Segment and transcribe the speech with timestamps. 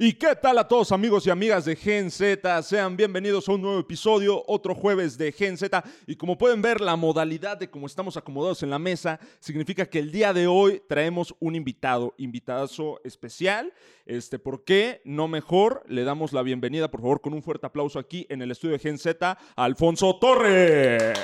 [0.00, 2.62] ¿Y qué tal a todos amigos y amigas de Gen Z?
[2.62, 5.82] Sean bienvenidos a un nuevo episodio, otro jueves de Gen Z.
[6.06, 9.98] Y como pueden ver, la modalidad de cómo estamos acomodados en la mesa significa que
[9.98, 13.72] el día de hoy traemos un invitado, invitadazo especial.
[14.06, 15.02] Este, ¿Por qué?
[15.04, 18.52] No mejor, le damos la bienvenida, por favor, con un fuerte aplauso aquí en el
[18.52, 21.18] estudio de Gen Z, Alfonso Torres.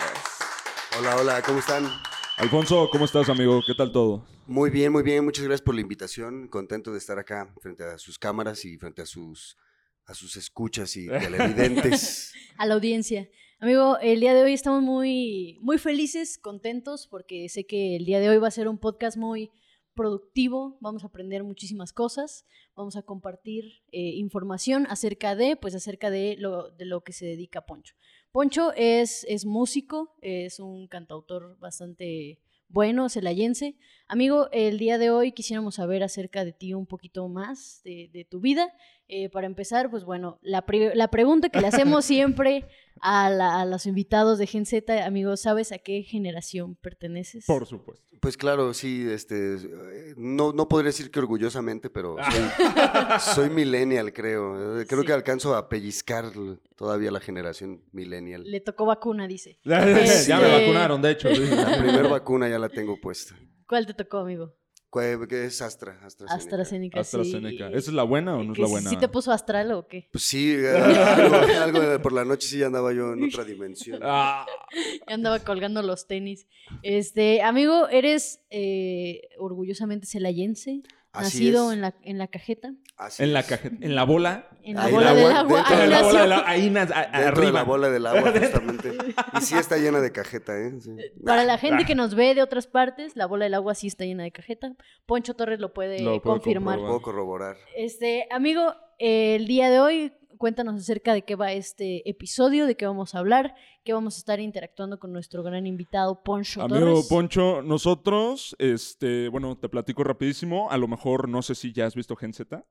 [0.98, 1.88] Hola, hola, ¿cómo están?
[2.36, 3.60] Alfonso, ¿cómo estás, amigo?
[3.64, 4.26] ¿Qué tal todo?
[4.48, 5.24] Muy bien, muy bien.
[5.24, 6.48] Muchas gracias por la invitación.
[6.48, 9.56] Contento de estar acá frente a sus cámaras y frente a sus,
[10.04, 12.34] a sus escuchas y televidentes.
[12.58, 13.28] a la audiencia.
[13.60, 18.18] Amigo, el día de hoy estamos muy, muy felices, contentos, porque sé que el día
[18.18, 19.52] de hoy va a ser un podcast muy
[19.94, 26.10] productivo, vamos a aprender muchísimas cosas, vamos a compartir eh, información acerca de, pues acerca
[26.10, 27.94] de lo, de lo que se dedica Poncho.
[28.34, 33.76] Poncho es, es músico, es un cantautor bastante bueno, celayense.
[34.06, 38.40] Amigo, el día de hoy quisiéramos saber acerca de ti un poquito más, de, tu
[38.40, 38.72] vida.
[39.08, 42.66] Eh, para empezar, pues bueno, la, la pregunta que le hacemos siempre
[43.00, 47.46] a, los invitados de Gen Z, amigo, ¿sabes a qué generación perteneces?
[47.46, 48.04] Por supuesto.
[48.20, 49.56] Pues claro, sí, este,
[50.16, 52.16] no, no podría decir que orgullosamente, pero
[53.20, 54.84] soy, millennial, creo.
[54.86, 56.26] Creo que alcanzo a pellizcar
[56.76, 58.44] todavía la generación millennial.
[58.44, 59.58] Le tocó vacuna, dice.
[59.64, 61.28] ya me este, vacunaron, de hecho.
[61.28, 63.34] La primera vacuna ya la tengo puesta.
[63.66, 64.54] ¿Cuál te tocó, amigo?
[65.28, 65.98] ¿Qué es Astra?
[66.04, 67.00] AstraZeneca.
[67.00, 68.90] AstraZeneca, ¿Esa es la buena o no es la buena?
[68.90, 70.08] ¿Sí te puso astral o qué?
[70.12, 70.54] Pues sí,
[71.60, 74.00] algo, por la noche sí andaba yo en otra dimensión.
[74.04, 74.46] Ah.
[75.08, 76.46] andaba colgando los tenis.
[76.82, 80.82] Este, amigo, ¿eres eh, orgullosamente celayense?
[81.14, 82.72] Nacido en la, en la cajeta.
[83.18, 84.48] en la cajeta, en la bola.
[84.62, 85.64] En la bola del agua.
[85.70, 86.44] en la bola del agua.
[86.48, 87.52] Ahí arriba.
[87.52, 88.96] la bola del agua, justamente.
[89.38, 90.72] y sí está llena de cajeta, ¿eh?
[91.24, 94.04] Para la gente que nos ve de otras partes, la bola del agua sí está
[94.04, 94.74] llena de cajeta.
[95.06, 96.78] Poncho Torres lo puede confirmar.
[96.78, 97.56] Lo puedo corroborar.
[97.76, 102.86] Este, amigo, el día de hoy cuéntanos acerca de qué va este episodio, de qué
[102.86, 107.62] vamos a hablar, qué vamos a estar interactuando con nuestro gran invitado Poncho Amigo Poncho,
[107.62, 112.16] nosotros, este, bueno, te platico rapidísimo, a lo mejor no sé si ya has visto
[112.16, 112.64] Gen Z.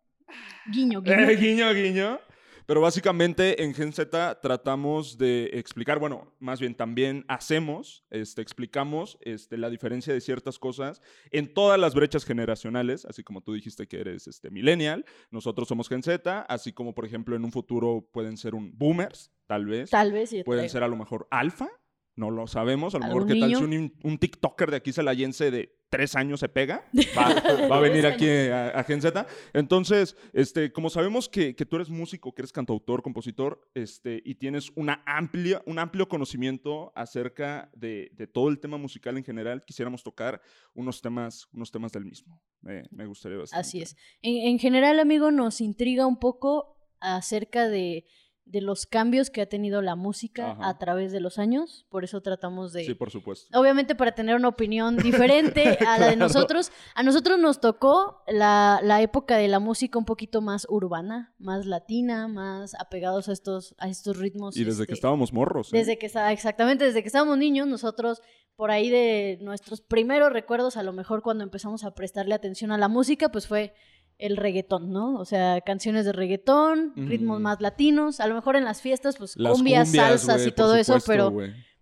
[0.71, 1.19] Guiño, guiño.
[1.19, 2.19] Eh, guiño, guiño.
[2.65, 9.17] Pero básicamente en Gen Z tratamos de explicar, bueno, más bien también hacemos, este, explicamos
[9.21, 11.01] este, la diferencia de ciertas cosas
[11.31, 15.89] en todas las brechas generacionales, así como tú dijiste que eres este, millennial, nosotros somos
[15.89, 19.89] Gen Z, así como por ejemplo en un futuro pueden ser un boomers, tal vez.
[19.89, 20.43] Tal vez, sí.
[20.43, 21.69] Pueden ser a lo mejor alfa,
[22.15, 22.95] no lo sabemos.
[22.95, 26.49] A lo mejor, ¿qué tal si un, TikToker de aquí celayense de tres años se
[26.49, 26.85] pega?
[27.17, 29.25] Va, a venir aquí a, a, Gen Z.
[29.53, 34.71] Entonces, este, como sabemos que, tú eres músico, que eres cantautor, compositor, este, y tienes
[34.75, 40.41] una amplia, un amplio conocimiento acerca de, todo el tema musical en general, quisiéramos tocar
[40.73, 42.41] unos temas, unos temas del mismo.
[42.61, 43.61] me gustaría bastante.
[43.61, 43.97] Así es.
[44.21, 48.05] en general, amigo, nos intriga un poco acerca de
[48.45, 51.85] de los cambios que ha tenido la música a través de los años.
[51.89, 52.85] Por eso tratamos de...
[52.85, 53.57] Sí, por supuesto.
[53.57, 56.71] Obviamente para tener una opinión diferente a la de nosotros.
[56.93, 61.65] A nosotros nos tocó la, la, época de la música un poquito más urbana, más
[61.65, 64.57] latina, más apegados a estos, a estos ritmos.
[64.57, 65.73] Y desde que este, estábamos morros.
[65.73, 65.77] ¿eh?
[65.77, 68.21] Desde que exactamente, desde que estábamos niños, nosotros
[68.55, 72.77] por ahí de nuestros primeros recuerdos, a lo mejor cuando empezamos a prestarle atención a
[72.77, 73.73] la música, pues fue
[74.17, 75.19] el reggaetón, ¿no?
[75.19, 79.35] O sea, canciones de reggaetón, ritmos más latinos, a lo mejor en las fiestas, pues
[79.35, 81.35] cumbias, salsas y todo eso, pero,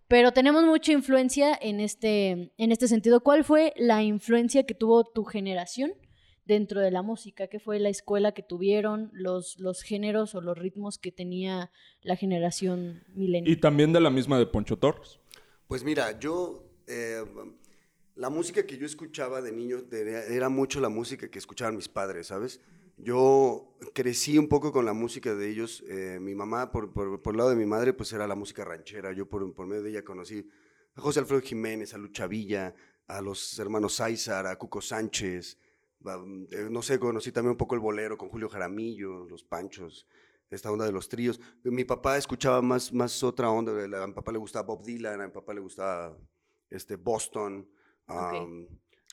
[0.07, 3.21] pero tenemos mucha influencia en este, en este sentido.
[3.21, 5.93] ¿Cuál fue la influencia que tuvo tu generación
[6.45, 7.47] dentro de la música?
[7.47, 11.71] ¿Qué fue la escuela que tuvieron, los, los géneros o los ritmos que tenía
[12.01, 13.51] la generación milenial?
[13.51, 15.19] Y también de la misma de Poncho Torres.
[15.67, 16.67] Pues mira, yo...
[16.87, 17.23] Eh,
[18.15, 22.27] la música que yo escuchaba de niño era mucho la música que escuchaban mis padres,
[22.27, 22.59] ¿sabes?
[22.97, 25.83] Yo crecí un poco con la música de ellos.
[25.87, 29.11] Eh, mi mamá, por, por, el lado de mi madre, pues era la música ranchera.
[29.11, 30.47] Yo por, por medio de ella conocí
[30.95, 32.75] a José Alfredo Jiménez, a Lucha Villa,
[33.07, 35.57] a los hermanos Sáizar, a Cuco Sánchez.
[36.51, 40.05] Eh, no sé, conocí también un poco el bolero con Julio Jaramillo, los Panchos,
[40.49, 41.39] esta onda de los tríos.
[41.63, 43.71] Mi papá escuchaba más, más otra onda.
[44.03, 46.15] A mi papá le gustaba Bob Dylan, a mi papá le gustaba
[46.69, 47.67] este, Boston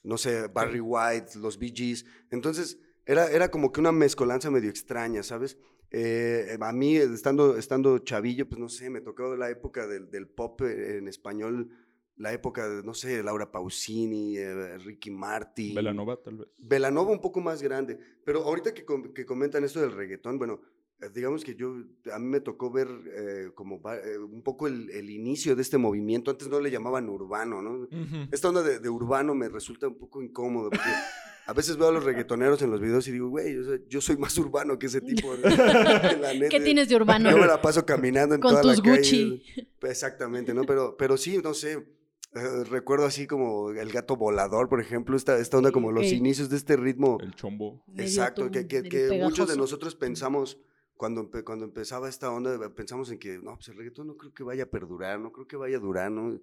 [0.05, 2.05] no sé, Barry White, los Bee Gees.
[2.31, 5.59] Entonces, era, era como que una mezcolanza medio extraña, ¿sabes?
[5.91, 10.29] Eh, a mí, estando, estando chavillo, pues no sé, me tocó la época del, del
[10.29, 11.71] pop en español,
[12.17, 15.75] la época de, no sé, Laura Pausini, eh, Ricky Martin.
[15.75, 16.49] Velanova, tal vez.
[16.59, 17.99] Velanova un poco más grande.
[18.25, 18.85] Pero ahorita que,
[19.15, 20.78] que comentan esto del reggaetón, bueno, eh,
[21.15, 21.77] digamos que yo,
[22.12, 25.79] a mí me tocó ver eh, como eh, un poco el, el, inicio de este
[25.79, 26.31] movimiento.
[26.31, 27.89] Antes no le llamaban urbano, ¿no?
[28.33, 30.71] Esta onda de, de, urbano me resulta un poco incómodo.
[30.71, 30.83] Porque
[31.49, 33.56] A veces veo a los reggaetoneros en los videos y digo, güey,
[33.89, 35.33] yo soy más urbano que ese tipo.
[36.50, 37.31] ¿Qué tienes de urbano?
[37.31, 39.43] Yo me la paso caminando en Con toda tus la Gucci.
[39.81, 40.65] Exactamente, ¿no?
[40.65, 41.87] Pero, pero sí, no sé.
[42.35, 46.50] Eh, recuerdo así como el gato volador, por ejemplo, esta, esta onda como los inicios
[46.50, 47.17] de este ritmo.
[47.23, 47.83] El chombo.
[47.97, 50.59] Exacto, que, que, muchos de nosotros pensamos
[50.99, 54.43] cuando, cuando empezaba esta onda, pensamos en que, no, pues el reggaetón no creo que
[54.43, 56.39] vaya a perdurar, no creo que vaya a durar, ¿no?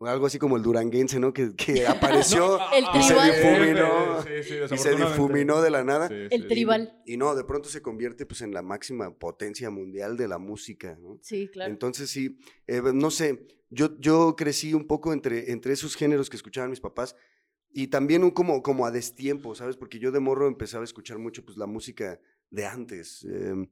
[0.00, 1.32] algo así como el duranguense, ¿no?
[1.32, 2.58] Que, que apareció
[2.94, 4.18] y se difuminó,
[4.70, 6.08] y se difuminó de la nada.
[6.08, 7.00] el tribal.
[7.06, 10.98] Y, no, de pronto se convierte pues en la máxima potencia mundial de la música,
[11.00, 11.18] ¿no?
[11.22, 11.70] Sí, claro.
[11.70, 16.36] Entonces sí, eh, no sé, yo, yo crecí un poco entre, entre esos géneros que
[16.36, 17.14] escuchaban mis papás
[17.70, 19.76] y también un como, como a destiempo, ¿sabes?
[19.76, 22.20] Porque yo de morro empezaba a escuchar mucho pues la música
[22.50, 23.24] de antes.
[23.30, 23.68] Eh,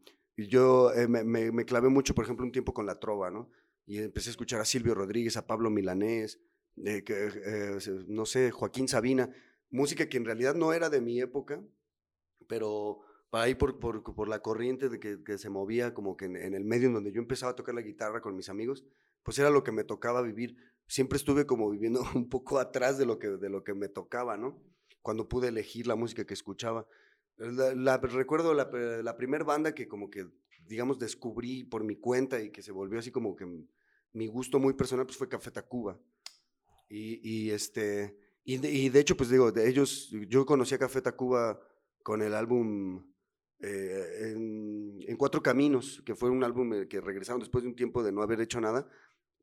[0.49, 3.51] yo eh, me, clavé mucho, por ejemplo, un tiempo con la trova, ¿no?
[3.87, 6.41] Y empecé a escuchar a Silvio Rodríguez, a Pablo Milanés,
[6.77, 9.31] que, eh, no sé, Joaquín Sabina,
[9.71, 11.63] música que en realidad no era de mi época,
[12.47, 13.01] pero
[13.31, 16.89] para ahí por, la corriente de que, se movía como que en, en, el medio
[16.89, 18.85] en donde yo empezaba a tocar la guitarra con mis amigos,
[19.23, 20.57] pues era lo que me tocaba vivir.
[20.87, 24.37] Siempre estuve como viviendo un poco atrás de lo que, de lo que me tocaba,
[24.37, 24.63] ¿no?
[25.03, 26.87] Cuando pude elegir la música que escuchaba.
[27.41, 28.71] La, recuerdo la,
[29.03, 30.27] la primera banda que como que,
[30.67, 33.47] digamos, descubrí por mi cuenta y que se volvió así como que
[34.13, 35.99] mi gusto muy personal, pues fue Café Tacuba.
[36.89, 40.79] Y, y este, y de, y de, hecho, pues digo, de ellos, yo conocí a
[40.79, 41.61] Café Tacuba
[42.03, 43.07] con el álbum
[43.61, 48.03] eh, en, Cuatro Caminos, que fue un álbum eh, que regresaron después de un tiempo
[48.03, 48.89] de no haber hecho nada.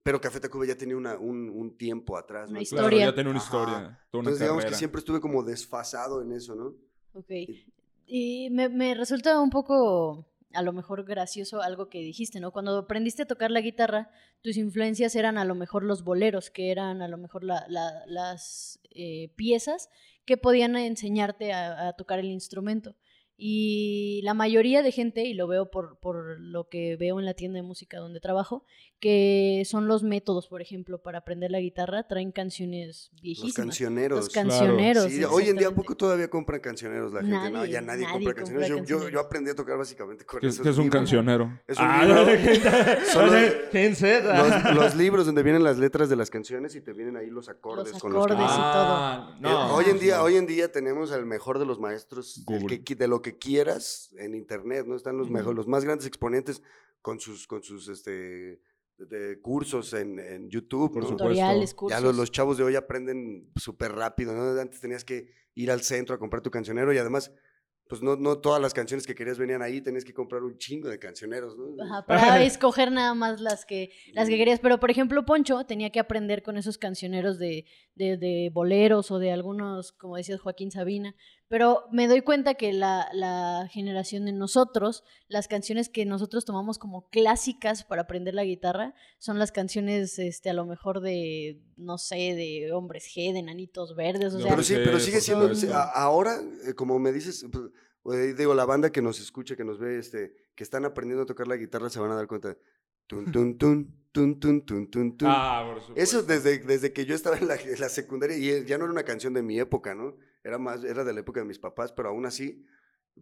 [0.04, 2.50] Pero Café Tacuba ya tenía una, un, un, tiempo atrás.
[2.50, 3.08] Una historia.
[3.08, 4.00] ya tenía una historia.
[4.06, 6.76] Entonces, digamos que siempre estuve como desfasado en eso, ¿no?
[7.14, 7.30] Ok.
[8.08, 12.52] Y me, me, resulta un poco, a lo mejor gracioso algo que dijiste, ¿no?
[12.52, 14.10] Cuando aprendiste a tocar la guitarra,
[14.42, 18.06] tus influencias eran a lo mejor los boleros, que eran a lo mejor la, la,
[18.08, 19.90] las eh, piezas
[20.26, 22.96] que podían enseñarte a tocar el instrumento.
[23.40, 27.36] Y la mayoría de gente, y lo veo por, por lo que veo en la
[27.36, 28.66] tienda de música donde trabajo,
[29.00, 33.50] que son los métodos, por ejemplo, para aprender la guitarra, traen canciones viejísimas.
[33.50, 34.20] Los cancioneros.
[34.20, 35.12] Los cancioneros.
[35.12, 37.52] Sí, hoy en día poco todavía compran cancioneros la gente.
[37.52, 38.88] no, ya nadie, compra, cancioneros.
[38.88, 40.64] Yo, yo, aprendí a tocar básicamente con eso.
[40.64, 41.60] ¿Qué es un cancionero?
[41.68, 42.28] Es un ah, los,
[44.76, 47.94] los, libros donde vienen las letras de las canciones y te vienen ahí los acordes.
[47.94, 49.36] Los acordes con los y todo.
[49.40, 52.44] No, hoy, en día, hoy en día tenemos al mejor de los maestros
[52.84, 54.96] que, de lo que quieras en internet, ¿no?
[54.96, 56.62] Están los, mejor, los más grandes exponentes
[57.02, 58.62] con sus, con sus este,
[58.98, 60.94] de cursos en, en YouTube.
[60.94, 62.00] Por Tutoriales, cursos.
[62.00, 64.60] Ya los, los, chavos de hoy aprenden súper rápido, ¿no?
[64.60, 67.32] Antes tenías que ir al centro a comprar tu cancionero y además
[67.88, 70.90] pues no, no todas las canciones que querías venían ahí, tenías que comprar un chingo
[70.90, 71.84] de cancioneros, ¿no?
[71.84, 74.60] Ajá, para escoger nada más las que, las que querías.
[74.60, 77.66] Pero, por ejemplo, Poncho tenía que aprender con esos cancioneros de,
[77.96, 81.16] de, de boleros o de algunos, como decías, Joaquín Sabina.
[81.50, 86.78] Pero me doy cuenta que la, la, generación de nosotros, las canciones que nosotros tomamos
[86.78, 91.98] como clásicas para aprender la guitarra, son las canciones, este, a lo mejor de, no
[91.98, 94.34] sé, de hombres G, de nanitos verdes.
[94.34, 95.50] O sea, pero sí, pero sigue siendo,
[95.94, 97.46] ahora, eh, como me dices,
[98.04, 101.28] pues, digo, la banda que nos escucha, que nos ve, este, que están aprendiendo a
[101.28, 102.58] tocar la guitarra, se van a dar cuenta.
[103.06, 106.04] Tun, tun, tun, tun, tun, tun, tun, Ah, por supuesto.
[106.04, 108.92] Eso desde, desde que yo estaba en la, en la secundaria, y ya no era
[108.92, 110.18] una canción de mi época, ¿no?
[110.48, 112.66] Era más, era de la época de mis papás, pero aún así,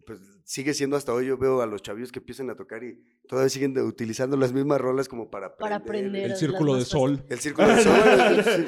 [0.05, 3.01] pues sigue siendo hasta hoy, yo veo a los chavillos que empiezan a tocar y
[3.27, 5.59] todavía siguen utilizando las mismas rolas como para aprender.
[5.61, 6.31] Para aprender.
[6.31, 7.25] El círculo de sol.
[7.29, 8.67] El círculo de sol.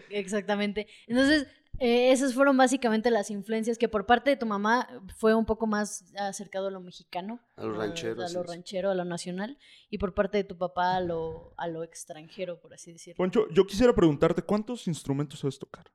[0.10, 0.86] Exactamente.
[1.08, 1.48] Entonces,
[1.80, 5.66] eh, esas fueron básicamente las influencias que por parte de tu mamá fue un poco
[5.66, 7.40] más acercado a lo mexicano.
[7.56, 8.22] A lo ranchero.
[8.22, 9.58] A, lo ranchero, a lo nacional.
[9.88, 13.16] Y por parte de tu papá a lo, a lo extranjero, por así decirlo.
[13.16, 15.90] Poncho, yo quisiera preguntarte, ¿cuántos instrumentos sabes tocar?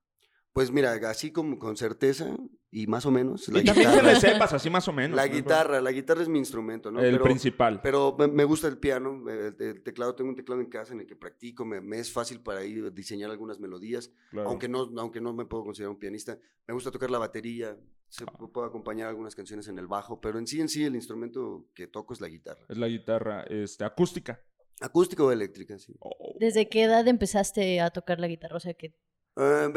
[0.55, 2.33] Pues mira, así como con certeza
[2.71, 3.49] y más o menos.
[3.49, 5.13] La y también guitarra, que sepas, así más o menos.
[5.13, 7.01] La guitarra, la guitarra es mi instrumento, ¿no?
[7.01, 7.81] El principal.
[7.83, 11.17] Pero me gusta el piano, el, teclado, tengo un teclado en casa en el que
[11.17, 14.13] practico, me, es fácil para ir a diseñar algunas melodías,
[14.45, 16.39] aunque, no, aunque no me puedo considerar un pianista.
[16.65, 18.31] Me gusta tocar la batería, se, ah.
[18.53, 21.87] puedo acompañar algunas canciones en el bajo, pero en sí, en sí, el instrumento que
[21.87, 22.65] toco es la guitarra.
[22.69, 24.39] Es la guitarra este, acústica.
[24.79, 25.93] Acústica o eléctrica, sí.
[25.99, 26.37] Oh.
[26.39, 28.55] ¿Desde qué edad empezaste a tocar la guitarra?
[28.55, 28.95] O sea, que...
[29.35, 29.69] Uh,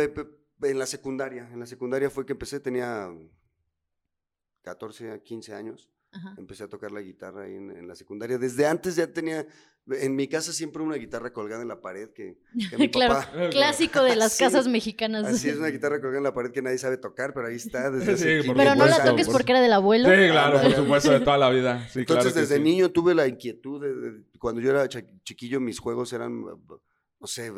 [0.63, 3.11] en la secundaria, en la secundaria fue que empecé, tenía
[4.63, 5.91] 14 a 15 años.
[6.39, 8.39] Empecé a tocar la guitarra ahí en, la secundaria.
[8.39, 9.47] Desde antes ya tenía,
[9.87, 12.39] en mi casa siempre una guitarra colgada en la pared que,
[12.79, 13.49] mi claro, papá...
[13.51, 15.27] clásico de las casas mexicanas.
[15.27, 17.91] Así es, una guitarra colgada en la pared que nadie sabe tocar, pero ahí está
[17.91, 20.09] desde sí, Pero no la toques porque era del abuelo.
[20.09, 21.87] Sí, claro, por supuesto, de toda la vida.
[21.95, 26.43] Entonces, desde niño tuve la inquietud, de, cuando yo era chiquillo, mis juegos eran
[27.21, 27.53] no sé,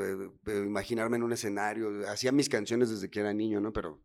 [0.47, 2.09] imaginarme en un escenario.
[2.09, 3.73] Hacía mis canciones desde que era niño, ¿no?
[3.73, 4.03] Pero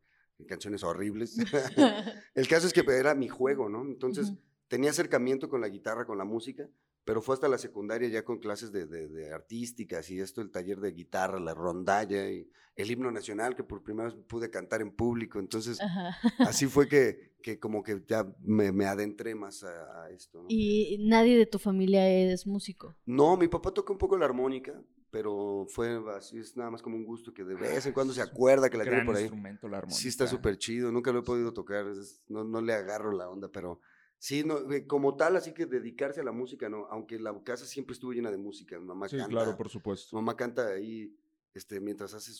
[0.48, 1.38] canciones horribles.
[2.36, 3.84] el caso es que era mi juego, ¿no?
[3.84, 4.34] Entonces
[4.68, 6.68] tenía acercamiento con la guitarra, con la música,
[7.06, 10.80] pero fue hasta la secundaria ya con clases de, de, artísticas y esto, el taller
[10.80, 14.92] de guitarra, la rondalla y el himno nacional que por primera vez pude cantar en
[14.92, 15.40] público.
[15.40, 15.78] Entonces,
[16.40, 20.46] así fue que, que, como que ya me, me adentré más a, esto.
[20.50, 22.96] ¿Y nadie de tu familia es músico?
[23.06, 24.74] No, mi papá toca un poco la armónica,
[25.12, 28.22] pero fue así, es nada más como un gusto que de vez en cuando se
[28.22, 29.24] acuerda que la tiene por ahí.
[29.24, 30.00] instrumento, la armónica.
[30.00, 31.86] Sí, está súper chido, nunca lo he podido tocar,
[32.28, 33.80] no, no le agarro la onda, pero
[34.18, 34.58] Sí, no,
[34.88, 38.32] como tal, así que dedicarse a la música, no, aunque la casa siempre estuvo llena
[38.32, 40.16] de música, mamá sí, claro, por supuesto.
[40.16, 41.16] Mamá canta ahí,
[41.54, 42.32] este, mientras hace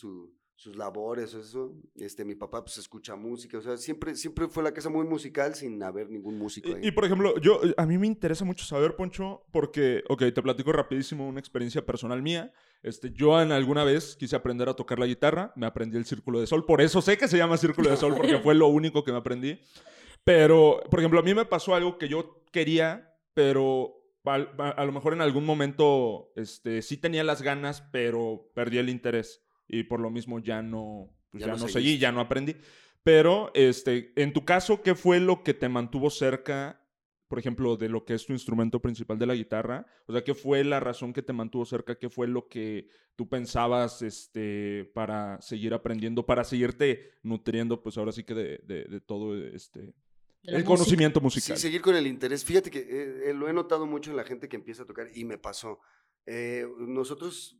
[0.56, 4.62] sus labores o eso, este, mi papá pues escucha música, o sea, siempre, siempre fue
[4.62, 6.80] la casa muy musical sin haber ningún músico ahí.
[6.82, 10.72] Y, por ejemplo, yo, a mí me interesa mucho saber, Poncho, porque, ok, te platico
[10.72, 15.06] rapidísimo una experiencia personal mía, este, yo en alguna vez quise aprender a tocar la
[15.06, 17.98] guitarra, me aprendí el Círculo de Sol, por eso sé que se llama Círculo de
[17.98, 19.60] Sol, porque fue lo único que me aprendí.
[20.24, 25.12] Pero, por ejemplo, a mí me pasó algo que yo quería, pero a, lo mejor
[25.12, 29.45] en algún momento este, sí tenía las ganas, pero perdí el interés.
[29.68, 32.56] Y por lo mismo ya no, pues ya, no, seguí, ya no aprendí.
[33.02, 36.84] Pero, este, en tu caso, ¿qué fue lo que te mantuvo cerca,
[37.28, 39.86] por ejemplo, de lo que es tu instrumento principal de la guitarra?
[40.06, 41.98] O sea, ¿qué fue la razón que te mantuvo cerca?
[41.98, 48.12] ¿Qué fue lo que tú pensabas este, para seguir aprendiendo, para seguirte nutriendo, pues ahora
[48.12, 49.94] sí que de, de todo este,
[50.46, 51.56] el conocimiento musical.
[51.56, 52.44] Sí, seguir con el interés.
[52.44, 55.08] Fíjate que eh, eh, lo he notado mucho en la gente que empieza a tocar
[55.14, 55.80] y me pasó.
[56.26, 57.58] Eh, nosotros,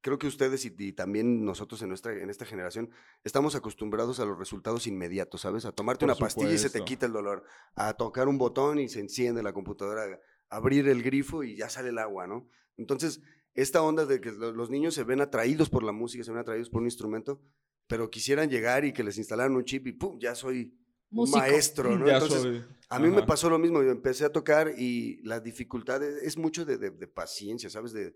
[0.00, 2.90] creo que ustedes y, también nosotros en, nuestra, en esta generación,
[3.24, 5.64] estamos acostumbrados a los resultados inmediatos, ¿sabes?
[5.64, 7.44] A tomarte una pastilla y se te quita el dolor.
[7.74, 10.04] A tocar un botón y se enciende la computadora.
[10.50, 12.48] A abrir el grifo y ya sale el agua, ¿no?
[12.76, 13.20] Entonces,
[13.54, 16.70] esta onda de que los niños se ven atraídos por la música, se ven atraídos
[16.70, 17.42] por un instrumento,
[17.86, 20.18] pero quisieran llegar y que les instalaran un chip y ¡pum!
[20.20, 20.78] Ya soy
[21.10, 22.08] maestro, ¿no?
[22.08, 26.36] Entonces, a mí me pasó lo mismo, yo empecé a tocar y la dificultad es,
[26.36, 27.92] mucho de, de, paciencia, ¿sabes?
[27.92, 28.14] De,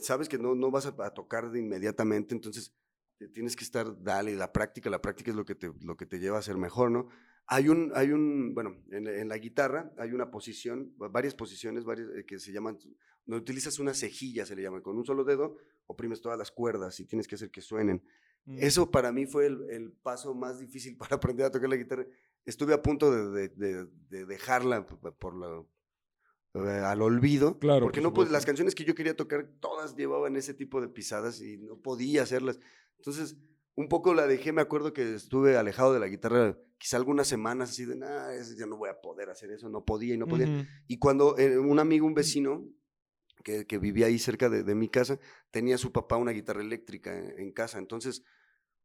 [0.00, 2.74] sabes que no, no vas a, tocar de inmediatamente, entonces
[3.32, 6.18] tienes que estar, dale, la práctica, la práctica es lo que te, lo que te
[6.18, 7.08] lleva a ser mejor, ¿no?
[7.46, 12.24] Hay un, hay un bueno, en, la guitarra hay una posición, varias posiciones varias, eh,
[12.24, 12.78] que se llaman,
[13.26, 16.98] no utilizas una cejilla, se le llama, con un solo dedo oprimes todas las cuerdas
[17.00, 18.02] y tienes que hacer que suenen.
[18.46, 18.58] Mm.
[18.60, 22.06] Eso para mí fue el, paso más difícil para aprender a tocar la guitarra.
[22.44, 25.64] Estuve a punto de, de, dejarla por la,
[26.54, 27.58] al olvido.
[27.58, 27.86] Claro.
[27.86, 31.58] Porque no las canciones que yo quería tocar, todas llevaban ese tipo de pisadas y
[31.58, 32.58] no podía hacerlas.
[32.96, 33.36] Entonces,
[33.74, 34.52] un poco la dejé.
[34.52, 38.66] Me acuerdo que estuve alejado de la guitarra quizá algunas semanas así de, nada, ya
[38.66, 39.68] no voy a poder hacer eso.
[39.68, 40.68] No podía y no podía.
[40.86, 42.68] Y cuando eh, un amigo, un vecino,
[43.44, 45.18] que, vivía ahí cerca de, mi casa,
[45.50, 47.78] tenía su papá una guitarra eléctrica en, casa.
[47.78, 48.24] Entonces,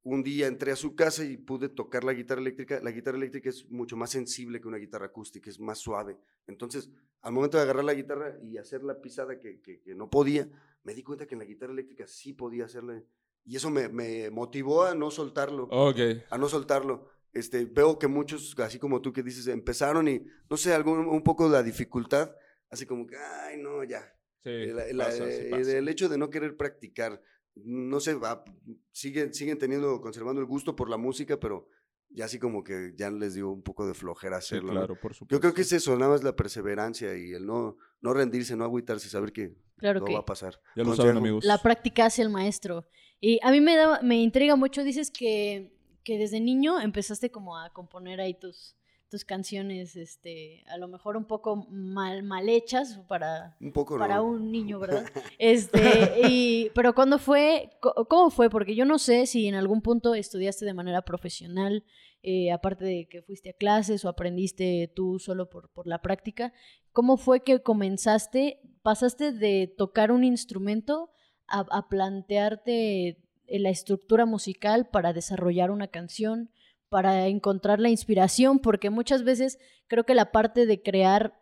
[0.04, 2.80] un día entré a su casa y pude tocar la guitarra eléctrica.
[2.82, 6.18] La guitarra eléctrica es mucho más sensible que una guitarra acústica, es más suave.
[6.48, 6.90] Entonces,
[7.22, 10.50] al momento de agarrar la guitarra y hacer la pisada que, no podía,
[10.84, 13.04] me di cuenta que en la guitarra eléctrica sí podía hacerla.
[13.46, 15.68] Y eso me, motivó a no soltarlo.
[15.70, 16.24] Okay.
[16.30, 17.10] A no soltarlo.
[17.34, 21.24] Este, veo que muchos, así como tú que dices, empezaron y, no sé, algún, un
[21.24, 22.36] poco la dificultad,
[22.70, 27.22] así como que, ay, no, ya, Sí, el hecho de no querer practicar,
[27.66, 28.44] no sé, va,
[28.92, 31.68] siguen, siguen teniendo, conservando el gusto por la música, pero
[32.10, 34.72] ya así como que ya les dio un poco de flojera hacerlo.
[34.72, 35.36] claro, por supuesto.
[35.36, 38.64] Yo creo que es eso, nada más la perseverancia y el no, no rendirse, no
[38.64, 40.60] agüitarse, saber que claro todo va a pasar.
[40.76, 41.46] Ya lo saben, amigos.
[41.46, 42.88] La práctica hace el maestro.
[43.22, 47.58] Y a mí me, da, me intriga mucho, dices que, que desde niño empezaste como
[47.58, 48.79] a componer ahí tus,
[49.10, 54.22] tus canciones, este, a lo mejor un poco mal, mal hechas para, un, poco para
[54.22, 55.06] un niño, ¿verdad?
[55.40, 57.72] Este, y, pero ¿cuándo fue?
[57.82, 58.50] ¿Cómo fue?
[58.50, 61.84] Porque yo no sé si en algún punto estudiaste de manera profesional,
[62.22, 66.54] eh, aparte de que fuiste a clases o aprendiste tú solo por, por la práctica.
[66.92, 71.10] ¿Cómo fue que comenzaste, pasaste de tocar un instrumento
[71.48, 76.52] a, a plantearte la estructura musical para desarrollar una canción?
[76.90, 81.40] Para encontrar la inspiración, porque muchas veces creo que la parte de crear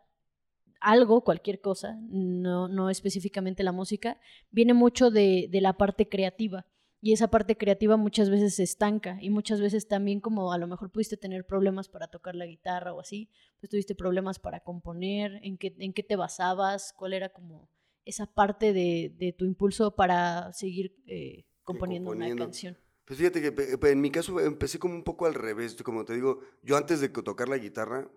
[0.79, 4.19] algo, cualquier cosa, no, no específicamente la música,
[4.51, 6.65] viene mucho de, de, la parte creativa.
[6.99, 10.67] Y esa parte creativa muchas veces se estanca y muchas veces también como a lo
[10.67, 15.39] mejor pudiste tener problemas para tocar la guitarra o así, pues tuviste problemas para componer,
[15.43, 17.69] en qué, en qué te basabas, cuál era como
[18.03, 22.77] esa parte de, de tu impulso para seguir eh, componiendo, componiendo una canción.
[23.07, 26.41] Pues fíjate que en mi caso empecé como un poco al revés, como te digo,
[26.61, 28.11] yo antes de tocar la guitarra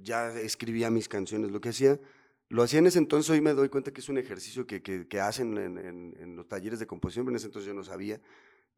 [0.00, 2.00] ya escribía mis canciones, lo que hacía,
[2.48, 5.20] lo hacía en ese entonces, hoy me doy cuenta que es un ejercicio que, que,
[5.20, 8.20] hacen en, en, los talleres de composición, en ese entonces yo no sabía.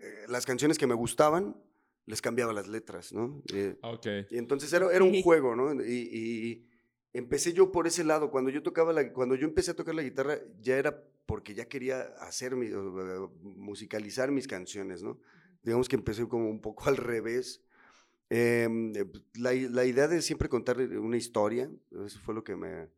[0.01, 1.57] Eh, las canciones que me gustaban,
[2.05, 3.43] les cambiaba las letras, ¿no?
[3.55, 4.07] Eh, ok.
[4.31, 5.73] Y entonces era, era un juego, ¿no?
[5.83, 6.67] Y,
[7.15, 8.31] empecé yo por ese lado.
[8.31, 11.65] Cuando yo tocaba la, cuando yo empecé a tocar la guitarra, ya era porque ya
[11.65, 12.69] quería hacer mi,
[13.43, 15.19] musicalizar mis canciones, ¿no?
[15.65, 17.61] Digamos que empecé como un poco al revés.
[18.31, 18.93] Em,
[19.35, 21.71] la, la, idea de siempre contar una historia,
[22.05, 22.89] eso fue lo que me,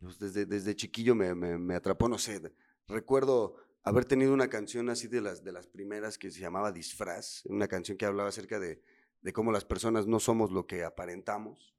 [0.00, 2.40] pues, desde, desde chiquillo me, me, me atrapó, no sé,
[2.88, 7.44] recuerdo haber tenido una canción así de las, de las primeras que se llamaba Disfraz,
[7.46, 8.80] una canción que hablaba acerca de,
[9.20, 11.74] de cómo las personas no somos lo que aparentamos.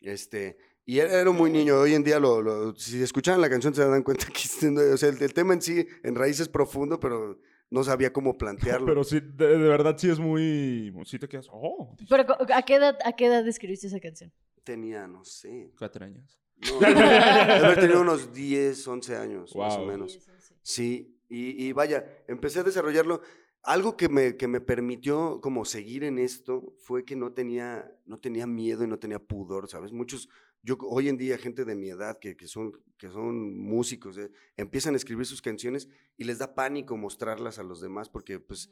[0.00, 4.02] este, y era, muy niño, hoy en día lo, si escuchaban la canción se dan
[4.02, 7.38] cuenta que o sea, el, tema en sí en raíz es profundo, pero
[7.72, 8.86] no sabía cómo plantearlo.
[8.86, 10.92] Pero sí, de, verdad sí es muy...
[11.06, 11.48] Sí te quedas...
[11.50, 14.30] Oh, pero ¿a qué, edad, ¿a qué edad escribiste esa canción?
[14.62, 15.72] Tenía, no sé.
[15.78, 16.38] Cuatro años.
[16.70, 20.20] No, haber tenido unos 10, 11 años, más o menos.
[20.60, 23.22] Sí, y, vaya, empecé a desarrollarlo.
[23.62, 28.18] Algo que me, que me permitió como seguir en esto fue que no tenía, no
[28.18, 29.92] tenía miedo y no tenía pudor, ¿sabes?
[29.92, 30.28] Muchos,
[30.62, 34.30] yo hoy en día gente de mi edad que, que son, que son músicos, eh,
[34.56, 38.70] empiezan a escribir sus canciones y les da pánico mostrarlas a los demás porque pues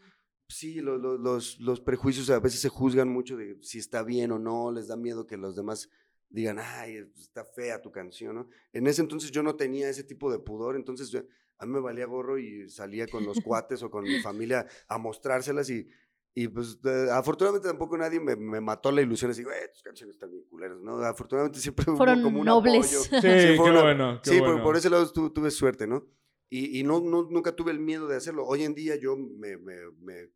[0.49, 4.73] sí, los, los prejuicios a veces se juzgan mucho de si está bien o no,
[4.73, 5.89] les da miedo que los demás
[6.29, 8.49] digan, ay, está fea tu canción, ¿no?
[8.73, 11.13] En ese entonces yo no tenía ese tipo de pudor, entonces
[11.59, 14.97] a mí me valía gorro y salía con los cuates o con mi familia a
[14.99, 15.89] mostrárselas y,
[16.35, 16.79] y pues
[17.13, 20.79] afortunadamente tampoco nadie me, me, mató la ilusión así, güey, tus canciones están bien culeras,
[20.81, 20.99] ¿no?
[20.99, 23.11] Afortunadamente siempre fueron como un nobles.
[23.11, 24.21] Sí, qué bueno.
[24.23, 26.07] sí, Por, ese lado tuve, suerte, ¿no?
[26.49, 28.45] Y, y no, no, nunca tuve el miedo de hacerlo.
[28.45, 30.31] Hoy en día yo me, me, me,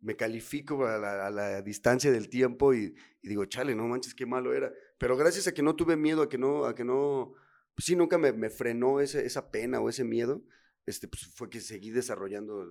[0.00, 4.14] me califico a la, a la, distancia del tiempo y, y, digo, chale, no manches,
[4.14, 4.72] qué malo era.
[4.98, 7.34] Pero gracias a que no tuve miedo, a que no, a que no
[7.74, 10.44] pues sí, nunca me, me frenó ese, esa pena o ese miedo,
[10.86, 12.66] este, pues fue que seguí desarrollando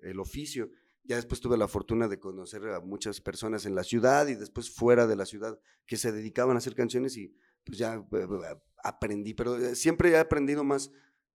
[0.00, 0.70] el oficio.
[1.04, 4.70] Ya después tuve la fortuna de conocer a muchas personas en la ciudad y después
[4.70, 7.34] fuera de la ciudad que se dedicaban a hacer canciones y
[7.64, 10.90] pues ya eh, eh, aprendí, pero eh, siempre he aprendido más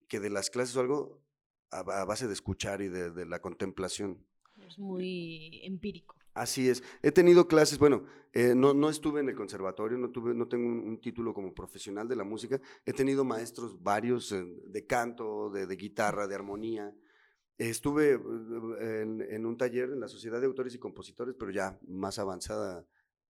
[0.08, 1.22] que de las clases o algo
[1.72, 4.26] a, base de escuchar y de, de la contemplación.
[4.66, 6.18] Es muy empírico.
[6.38, 6.84] Así es.
[7.02, 10.68] He tenido clases, bueno, eh, no, no, estuve en el conservatorio, no, tuve, no tengo
[10.68, 12.62] un, título como profesional de la música.
[12.86, 16.94] He tenido maestros varios eh, de canto, de, guitarra, de armonía.
[17.58, 22.20] Estuve eh, en, un taller en la Sociedad de Autores y Compositores, pero ya más
[22.20, 22.86] avanzada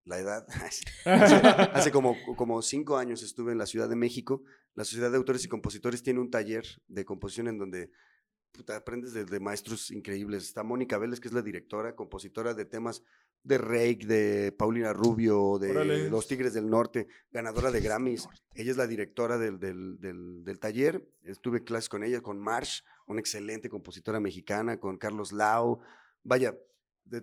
[0.04, 0.46] la edad.
[1.74, 4.42] hace, como, como cinco años estuve en la Ciudad de México.
[4.74, 7.90] La Sociedad de Autores y Compositores tiene un taller de composición en donde
[8.74, 10.44] aprendes de, maestros increíbles.
[10.44, 13.02] Está Mónica Vélez, que es la directora, compositora de temas
[13.42, 18.28] de Rake, de Paulina Rubio, de Los Tigres del Norte, ganadora de Grammys.
[18.54, 21.06] Ella es la directora del, del, taller.
[21.22, 25.80] Estuve clases con ella, con Marsh, una excelente compositora mexicana, con Carlos Lau.
[26.22, 26.56] Vaya,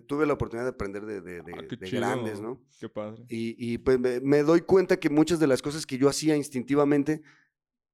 [0.06, 2.60] tuve la oportunidad de aprender de, de, ah, grandes, ¿no?
[2.78, 3.24] Qué padre.
[3.28, 7.22] Y, pues me, doy cuenta que muchas de las cosas que yo hacía instintivamente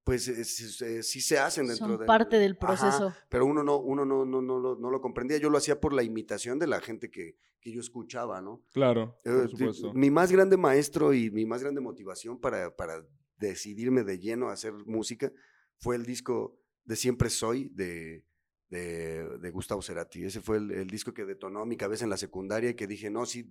[0.03, 3.15] pues eh, sí, se hacen dentro Son parte del proceso.
[3.29, 5.37] pero uno no, uno no, no, no, lo, no lo comprendía.
[5.37, 8.63] Yo lo hacía por la imitación de la gente que, que yo escuchaba, ¿no?
[8.73, 9.93] Claro, por eh, supuesto.
[9.93, 13.05] Mi más grande maestro y mi más grande motivación para, para
[13.37, 15.31] decidirme de lleno a hacer música
[15.77, 16.60] fue el disco
[16.91, 18.25] de Siempre Soy de,
[18.69, 20.25] de, Gustavo Cerati.
[20.25, 23.27] Ese fue el, disco que detonó mi cabeza en la secundaria y que dije, no,
[23.27, 23.49] sí,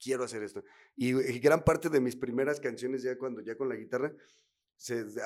[0.00, 0.64] quiero hacer esto.
[0.96, 4.12] Y, y, gran parte de mis primeras canciones ya cuando ya con la guitarra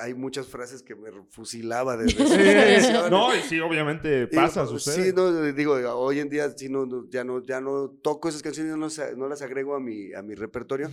[0.01, 5.05] hay muchas frases que me fusilaba desde sí, No, y sí, obviamente pasa, sucede.
[5.07, 8.77] Sí, no, digo, hoy en día sí, no, ya, no, ya no toco esas canciones,
[8.77, 10.91] no, no las agrego a mi, a mi repertorio,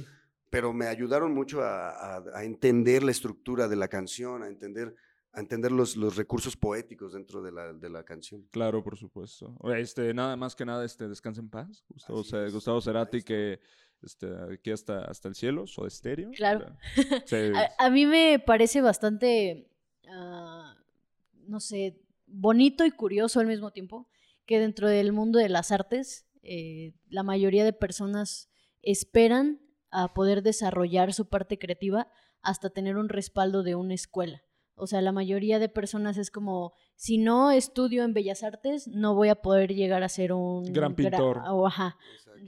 [0.49, 4.95] pero me ayudaron mucho a, a, entender la estructura de la canción, a entender,
[5.35, 8.47] a entender los, los recursos poéticos dentro de la, de la canción.
[8.51, 9.57] Claro, por supuesto.
[9.77, 11.85] Este, nada más que nada, este, descansa en paz.
[11.89, 13.61] Gustavo, Gustavo Cerati, que
[14.03, 16.31] este, aquí hasta, hasta el cielo, o estéreo.
[16.31, 16.77] Claro.
[17.79, 19.71] a, mí me parece bastante,
[20.09, 20.77] ah,
[21.47, 24.09] no sé, bonito y curioso al mismo tiempo
[24.47, 28.51] que dentro del mundo de las artes eh, la mayoría de personas
[28.83, 32.09] esperan a poder desarrollar su parte creativa
[32.43, 34.44] hasta tener un respaldo de una escuela.
[34.77, 39.15] O sea, la mayoría de personas es como, si no estudio en Bellas Artes, no
[39.15, 41.43] voy a poder llegar a ser un gran pintor.
[41.49, 41.97] o, ajá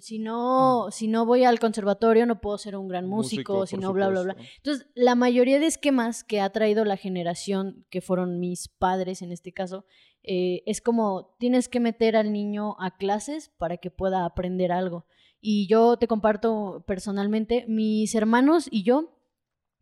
[0.00, 3.92] si no, si no voy al conservatorio no puedo ser un gran músico, si no,
[3.92, 4.36] bla, bla, bla.
[4.56, 9.32] Entonces, la mayoría de esquemas que ha traído la generación, que fueron mis padres en
[9.32, 9.84] este caso,
[10.22, 15.06] eh, es como tienes que meter al niño a clases para que pueda aprender algo.
[15.40, 19.12] Y yo te comparto personalmente, mis hermanos y yo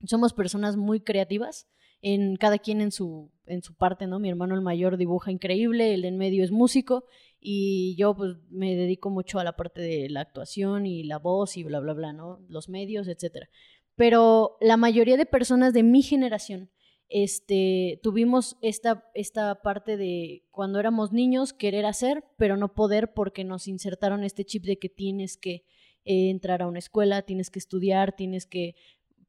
[0.05, 1.67] somos personas muy creativas,
[2.07, 4.21] en cada quien en su, en su parte, ¿no?
[4.21, 7.07] Mi hermano el mayor dibuja increíble, el en medio es músico
[7.41, 11.57] y yo pues me dedico mucho a la parte de la actuación y la voz
[11.57, 12.41] y bla, bla, bla, ¿no?
[12.47, 13.49] Los medios, etcétera.
[13.97, 16.71] Pero la mayoría de personas de mi generación,
[17.09, 23.45] este, tuvimos esta, esta parte de cuando éramos niños querer hacer, pero no poder porque
[23.45, 25.65] nos insertaron este chip de que tienes que
[26.05, 28.75] eh, entrar a una escuela, tienes que estudiar, tienes que...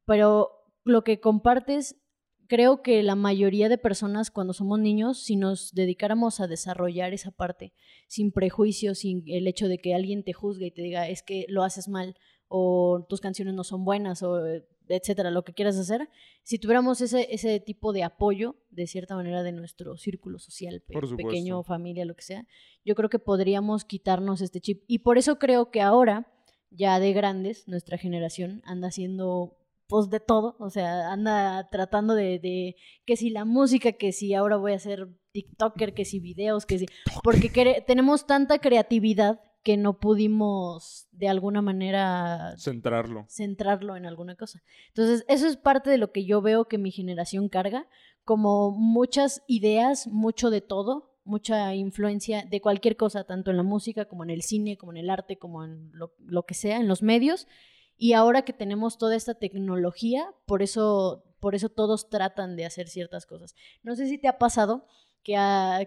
[0.04, 0.50] Pero
[0.84, 1.96] lo que compartes
[2.46, 7.30] creo que la mayoría de personas cuando somos niños, si nos dedicáramos a desarrollar esa
[7.30, 7.72] parte,
[8.08, 11.46] sin prejuicios, sin el hecho de que alguien te juzgue y te diga es que
[11.48, 12.16] lo haces mal
[12.48, 14.40] o tus canciones no son buenas o
[14.88, 16.08] etcétera, lo que quieras hacer,
[16.42, 20.82] si tuviéramos ese, ese tipo de apoyo, de cierta manera, de nuestro círculo social,
[21.16, 22.46] pequeño, familia, lo que sea,
[22.84, 24.84] yo creo que podríamos quitarnos este chip.
[24.86, 26.32] Y por eso creo que ahora,
[26.70, 29.56] ya de grandes, nuestra generación anda haciendo
[29.88, 34.34] pues de todo, o sea, anda tratando de, de, que si la música, que si
[34.34, 36.86] ahora voy a hacer TikToker, que si videos, que si,
[37.22, 43.26] porque tenemos tanta creatividad que no pudimos de alguna manera centrarlo.
[43.28, 44.62] centrarlo en alguna cosa.
[44.88, 47.88] Entonces, eso es parte de lo que yo veo que mi generación carga,
[48.24, 54.04] como muchas ideas, mucho de todo, mucha influencia de cualquier cosa, tanto en la música
[54.04, 56.86] como en el cine, como en el arte, como en lo, lo que sea, en
[56.86, 57.48] los medios
[57.98, 62.88] y ahora que tenemos toda esta tecnología, por eso, por eso todos tratan de hacer
[62.88, 63.54] ciertas cosas.
[63.82, 64.86] No sé si te ha pasado
[65.22, 65.34] que,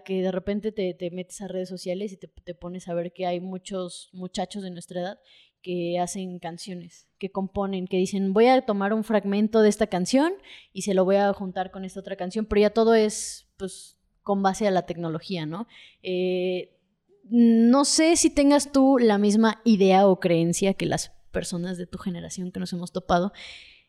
[0.04, 3.12] que de repente te, te, metes a redes sociales y te, te, pones a ver
[3.12, 5.20] que hay muchos muchachos de nuestra edad
[5.62, 10.32] que hacen canciones, que componen, que dicen, voy a tomar un fragmento de esta canción
[10.72, 13.98] y se lo voy a juntar con esta otra canción, pero ya todo es, pues,
[14.22, 15.66] con base a la tecnología, ¿no?
[16.02, 16.76] Eh,
[17.24, 21.98] no sé si tengas tú la misma idea o creencia que las personas de tu
[21.98, 23.32] generación que nos hemos topado,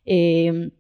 [0.06, 0.72] em,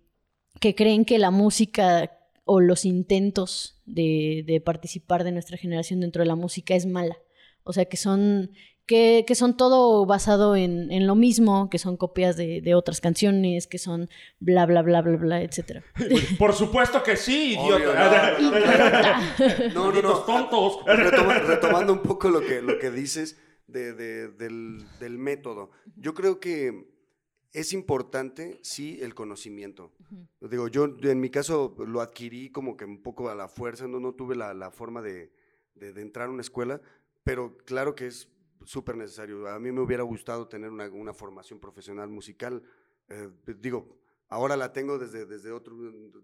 [0.59, 2.11] que creen que la música
[2.45, 7.17] o los intentos de, participar de nuestra generación dentro de la música es mala.
[7.63, 8.51] O sea, que son,
[8.85, 14.09] que, son todo basado en, lo mismo, que son copias de, otras canciones, que son
[14.39, 15.83] bla, bla, bla, bla, bla, etc.
[16.39, 18.37] Por supuesto que sí, idiota.
[19.73, 20.13] no, no, no.
[20.19, 20.79] Tontos.
[20.85, 23.37] retomando un poco lo que, lo que dices
[23.71, 25.71] del, método.
[25.95, 26.87] Yo creo que
[27.53, 29.91] es importante, sí, el conocimiento.
[30.39, 33.99] Digo, yo en mi caso lo adquirí como que un poco a la fuerza, no,
[33.99, 35.31] no tuve la, forma de,
[35.79, 36.81] entrar a una escuela,
[37.23, 38.29] pero claro que es
[38.65, 39.47] súper necesario.
[39.47, 42.63] A mí me hubiera gustado tener una, formación profesional musical.
[43.09, 43.29] Eh,
[43.59, 45.75] digo, ahora la tengo desde, desde otro,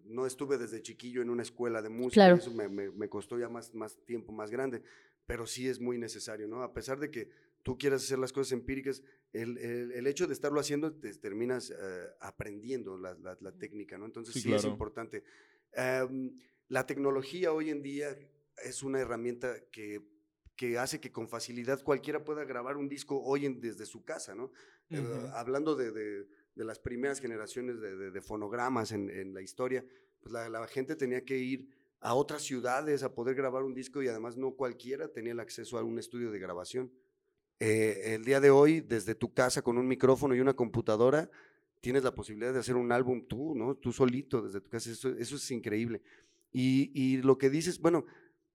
[0.05, 3.75] no estuve desde chiquillo en una escuela de música, eso me, me, costó ya más,
[3.75, 4.81] más tiempo, más grande,
[5.27, 6.63] pero sí es muy necesario, ¿no?
[6.63, 7.29] A pesar de que
[7.61, 12.07] tú quieras hacer las cosas empíricas, el, el, hecho de estarlo haciendo, te terminas eh,
[12.21, 14.05] aprendiendo la, la, técnica, ¿no?
[14.05, 15.23] Entonces sí, es importante.
[15.73, 18.17] Em, la tecnología hoy en día
[18.63, 20.01] es una herramienta que,
[20.55, 24.33] que, hace que con facilidad cualquiera pueda grabar un disco hoy en, desde su casa,
[24.33, 24.53] ¿no?
[24.89, 29.85] Eh, hablando de, de, de, las primeras generaciones de, fonogramas en, en, la historia,
[30.21, 31.67] pues la, la gente tenía que ir
[31.99, 35.77] a otras ciudades a poder grabar un disco y además no cualquiera tenía el acceso
[35.77, 36.91] a un estudio de grabación.
[37.59, 41.29] Eh, el día de hoy, desde tu casa con un micrófono y una computadora,
[41.81, 43.75] tienes la posibilidad de hacer un álbum tú, ¿no?
[43.75, 46.01] Tú solito desde tu casa, eso, es increíble.
[46.53, 48.05] Y, y, lo que dices, bueno,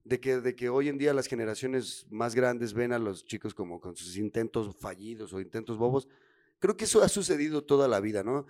[0.03, 3.53] de que, de que hoy en día las generaciones más grandes ven a los chicos
[3.53, 6.07] como con sus intentos fallidos o intentos bobos,
[6.59, 8.45] creo que eso ha sucedido toda la vida, ¿no?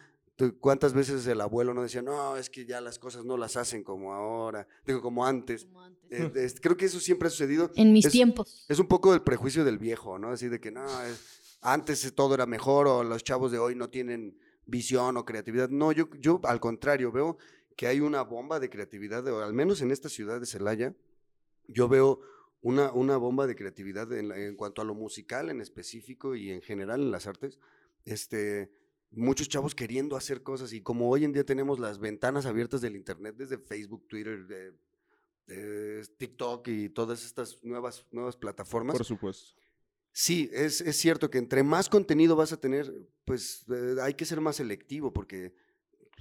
[0.60, 3.84] ¿Cuántas veces el abuelo no decía, no, es que ya las cosas no las hacen
[3.84, 5.68] como ahora, digo, como antes?
[6.10, 7.72] Eh, creo que eso siempre ha sucedido.
[7.76, 8.66] En mis tiempos.
[8.68, 10.30] Es un poco el prejuicio del viejo, ¿no?
[10.30, 10.84] Así de que, no,
[11.62, 15.70] antes todo era mejor o los chavos de hoy no tienen visión o creatividad.
[15.70, 17.38] No, yo, yo al contrario, veo
[17.78, 20.96] que hay una bomba de creatividad, o al menos en esta ciudad de Celaya,
[21.68, 22.22] yo veo
[22.62, 26.62] una, una bomba de creatividad en, en cuanto a lo musical en específico y en
[26.62, 27.60] general en las artes.
[28.06, 28.72] Este
[29.16, 32.96] muchos chavos queriendo hacer cosas y como hoy en día tenemos las ventanas abiertas del
[32.96, 34.76] internet desde Facebook, Twitter,
[36.18, 38.96] TikTok y todas estas nuevas, nuevas plataformas.
[38.98, 39.54] Por supuesto.
[40.12, 42.94] Sí, es, es cierto que entre más contenido vas a tener,
[43.26, 45.56] pues eh, hay que ser más selectivo porque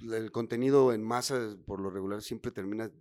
[0.01, 2.91] el contenido en masa por lo regular siempre termina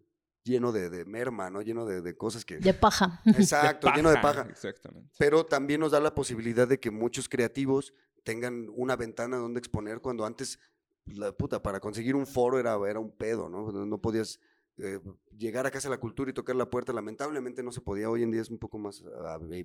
[0.44, 1.62] lleno de, de merma, ¿no?
[1.62, 2.58] Lleno de, de, cosas que...
[2.58, 3.22] De paja.
[3.24, 4.46] Exacto, lleno de paja.
[4.50, 5.10] Exactamente.
[5.18, 10.00] Pero también nos da la posibilidad de que muchos creativos tengan una ventana donde exponer
[10.00, 10.58] cuando antes,
[11.06, 13.70] la puta, para conseguir un foro era, era un pedo, ¿no?
[13.72, 14.40] No podías
[14.78, 15.00] eh,
[15.36, 16.92] llegar a Casa de la Cultura y tocar la puerta.
[16.92, 18.08] Lamentablemente no se podía.
[18.08, 19.02] Hoy en día es un poco más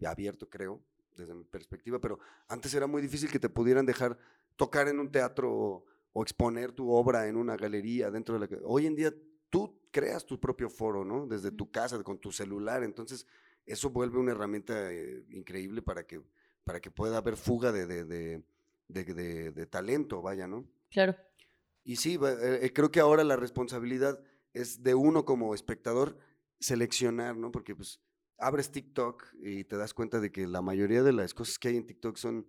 [0.05, 0.81] abierto, creo,
[1.15, 4.17] desde mi perspectiva, pero antes era muy difícil que te pudieran dejar
[4.55, 5.85] tocar en un teatro o,
[6.19, 8.57] exponer tu obra en una galería dentro de la...
[8.63, 9.13] Hoy en día
[9.51, 11.27] tú creas tu propio foro, ¿no?
[11.27, 12.83] Desde tu casa, con tu celular.
[12.83, 13.27] Entonces,
[13.67, 16.19] eso vuelve una herramienta eh, increíble para que,
[16.67, 18.43] para que pueda haber fuga de, de,
[18.89, 20.67] de, talento, vaya, ¿no?
[20.91, 21.15] Claro.
[21.85, 24.19] Y sí, eh, eh, creo que ahora la responsabilidad
[24.53, 26.17] es de uno como espectador
[26.59, 27.53] seleccionar, ¿no?
[27.53, 28.01] Porque pues
[28.37, 31.77] abres TikTok y te das cuenta de que la mayoría de las cosas que hay
[31.77, 32.45] en TikTok son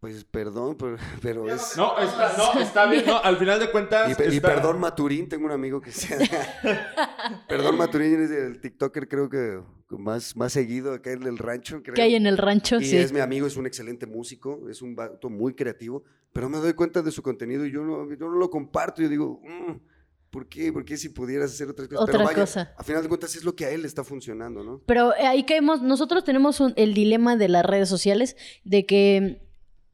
[0.00, 0.78] pues perdón,
[1.20, 1.76] pero, es...
[1.76, 4.18] No, está, no, está bien, no, al final de cuentas...
[4.32, 6.18] Y, perdón Maturín, tengo un amigo que sea...
[7.48, 11.82] perdón Maturín es el TikToker creo que más, más seguido acá en el rancho.
[11.82, 12.96] Que hay en el rancho, y sí.
[12.96, 16.72] es mi amigo, es un excelente músico, es un vato muy creativo, pero me doy
[16.72, 19.40] cuenta de su contenido y yo no, yo no lo comparto, yo digo...
[19.42, 19.92] Mm,
[20.30, 20.72] ¿Por qué?
[20.72, 22.02] ¿Por qué si pudieras hacer otra cosa?
[22.02, 22.74] Otra cosa.
[22.78, 24.80] A final de cuentas es lo que a él le está funcionando, ¿no?
[24.86, 29.42] Pero eh, ahí caemos, nosotros tenemos el dilema de las redes sociales de que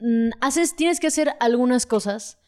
[0.01, 2.38] Mm, haces, tienes que hacer algunas cosas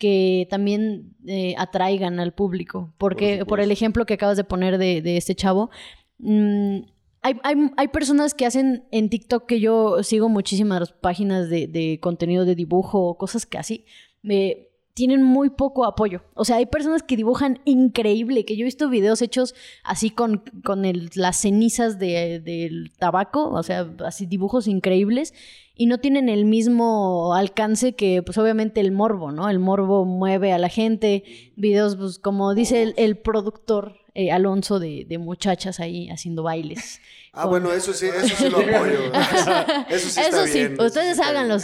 [0.00, 2.94] que también eh, atraigan al público.
[2.96, 5.70] Porque, por, el ejemplo que acabas de poner de, este chavo,
[6.18, 6.78] mm,
[7.20, 12.54] hay, personas que hacen en TikTok que yo sigo muchísimas páginas de, de contenido de
[12.54, 13.84] dibujo o cosas que así.
[14.22, 14.69] Me,
[15.00, 16.20] tienen muy poco apoyo.
[16.34, 20.42] O sea, hay personas que dibujan increíble, que yo he visto videos hechos así con,
[20.62, 20.82] con
[21.14, 25.32] las cenizas del tabaco, o sea, así dibujos increíbles,
[25.74, 29.48] y no tienen el mismo alcance que, pues obviamente, el morbo, ¿no?
[29.48, 31.24] El morbo mueve a la gente,
[31.56, 37.00] videos, pues como dice el, productor eh, Alonso, de, de muchachas ahí haciendo bailes.
[37.32, 39.12] Ah, bueno, eso sí, eso sí lo apoyo.
[39.88, 41.58] Eso, sí, está sí ustedes háganlo.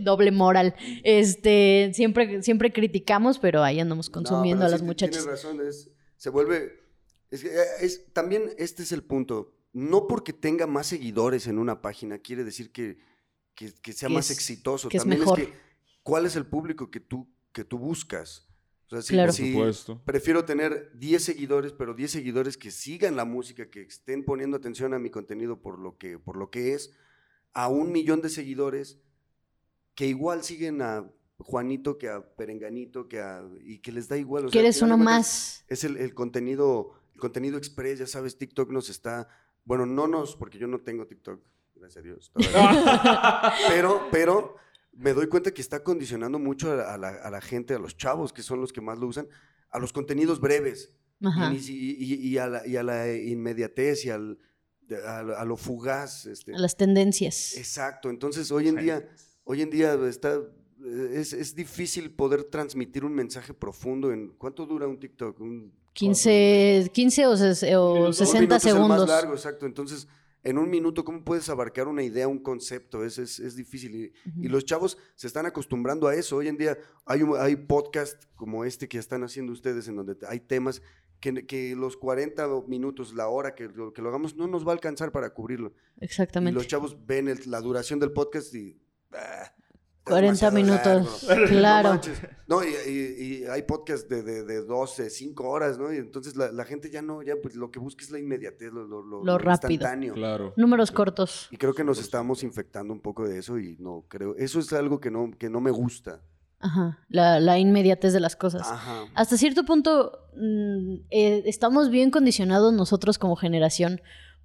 [0.00, 0.74] Doble moral.
[1.04, 5.24] Este, siempre, siempre criticamos, pero ahí andamos consumiendo a las muchachas.
[5.24, 5.58] Tienes razón,
[6.18, 6.82] se vuelve.
[7.30, 9.54] Es, también este es el punto.
[9.72, 12.98] No porque tenga más seguidores en una página quiere decir que,
[13.54, 14.90] que, sea más exitoso.
[14.90, 15.40] Que también es, mejor.
[15.40, 15.54] es que,
[16.02, 18.47] ¿cuál es el público que tú, que tú buscas?
[18.90, 24.24] O sea, prefiero tener 10 seguidores, pero 10 seguidores que sigan la música, que estén
[24.24, 26.92] poniendo atención a mi contenido por lo que, por lo que es,
[27.52, 28.98] a un millón de seguidores
[29.94, 34.46] que igual siguen a Juanito que a Perenganito que a, y que les da igual.
[34.46, 35.64] O que eres uno más.
[35.68, 39.28] Es el, contenido, el contenido express, ya sabes, TikTok nos está,
[39.64, 41.40] bueno, no nos, porque yo no tengo TikTok,
[41.76, 42.32] gracias a Dios.
[43.68, 44.56] pero, pero
[44.98, 48.60] me doy cuenta que está condicionando mucho a, la, gente, a los chavos, que son
[48.60, 49.28] los que más lo usan,
[49.70, 50.90] a los contenidos breves.
[51.20, 54.38] Y, a la, inmediatez y al,
[55.06, 56.26] a, lo fugaz.
[56.26, 56.54] Este.
[56.54, 57.56] A las tendencias.
[57.56, 58.10] Exacto.
[58.10, 59.08] Entonces, hoy en día,
[59.44, 60.40] hoy en día está,
[61.12, 64.30] es, difícil poder transmitir un mensaje profundo en...
[64.30, 65.40] ¿Cuánto dura un TikTok?
[65.40, 68.88] Un, 15, 15 o, o 60 segundos.
[68.88, 69.64] más largo, exacto.
[69.64, 70.08] Entonces
[70.44, 73.04] en un minuto, ¿cómo puedes abarcar una idea, un concepto?
[73.04, 74.12] Es, es, difícil.
[74.36, 76.36] Y, los chavos se están acostumbrando a eso.
[76.36, 80.40] Hoy en día hay, hay podcast como este que están haciendo ustedes, en donde hay
[80.40, 80.80] temas
[81.20, 84.70] que, que los 40 minutos, la hora que lo, que lo hagamos, no nos va
[84.70, 85.72] a alcanzar para cubrirlo.
[86.00, 86.52] Exactamente.
[86.52, 88.80] Y los chavos ven la duración del podcast y...
[89.12, 89.52] Ah,
[90.08, 92.00] 40 minutos, claro.
[92.46, 95.92] No, y, hay podcasts de, de, de, 12, 5 horas, ¿no?
[95.92, 98.86] Y entonces la, gente ya no, ya pues lo que busca es la inmediatez, lo,
[98.86, 99.72] lo, lo, rápido.
[99.72, 100.14] Instantáneo.
[100.14, 100.54] Claro.
[100.56, 101.48] Números cortos.
[101.50, 104.72] Y creo que nos estamos infectando un poco de eso y no creo, eso es
[104.72, 106.22] algo que no, que no me gusta.
[106.60, 108.62] Ajá, la, la inmediatez de las cosas.
[108.68, 109.04] Ajá.
[109.14, 114.00] Hasta cierto punto mm, eh, estamos bien condicionados nosotros como generación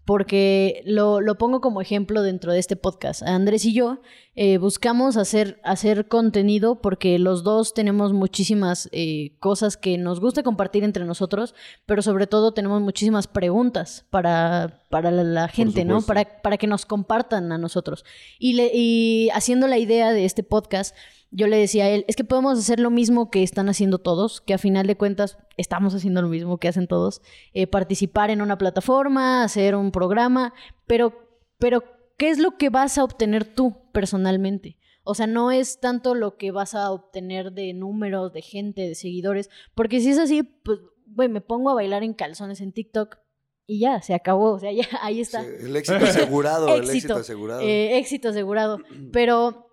[0.05, 3.23] porque lo, lo, pongo como ejemplo dentro de este podcast.
[3.23, 4.01] Andrés y yo
[4.35, 10.43] eh, buscamos hacer, hacer contenido porque los dos tenemos muchísimas eh, cosas que nos gusta
[10.43, 16.01] compartir entre nosotros, pero sobre todo tenemos muchísimas preguntas para, para la, gente, ¿no?
[16.01, 18.03] Para, para que nos compartan a nosotros.
[18.39, 20.95] Y, le, y haciendo la idea de este podcast,
[21.35, 24.39] yo le decía a él, es que podemos hacer lo mismo que están haciendo todos,
[24.39, 27.21] que a final de cuentas estamos haciendo lo mismo que hacen todos,
[27.53, 30.53] eh, participar en una plataforma, hacer un programa,
[30.85, 31.13] pero,
[31.57, 31.83] pero,
[32.17, 34.77] ¿qué es lo que vas a obtener tú personalmente?
[35.03, 38.95] O sea, no es tanto lo que vas a obtener de números, de gente, de
[38.95, 43.17] seguidores, porque si es así, pues, güey, me pongo a bailar en calzones en TikTok,
[43.65, 45.41] y ya, se acabó, o sea, ya ahí está.
[45.41, 47.61] el éxito asegurado, el éxito asegurado.
[47.61, 48.79] Eh, éxito asegurado.
[49.13, 49.72] Pero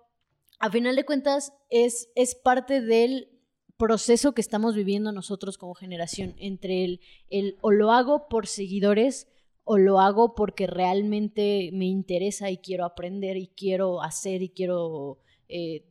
[0.61, 3.29] a final de cuentas es, es parte del
[3.77, 9.27] proceso que estamos viviendo nosotros como generación, entre el, el o lo hago por seguidores
[9.63, 15.17] o lo hago porque realmente me interesa y quiero aprender y quiero hacer y quiero
[15.49, 15.83] eh,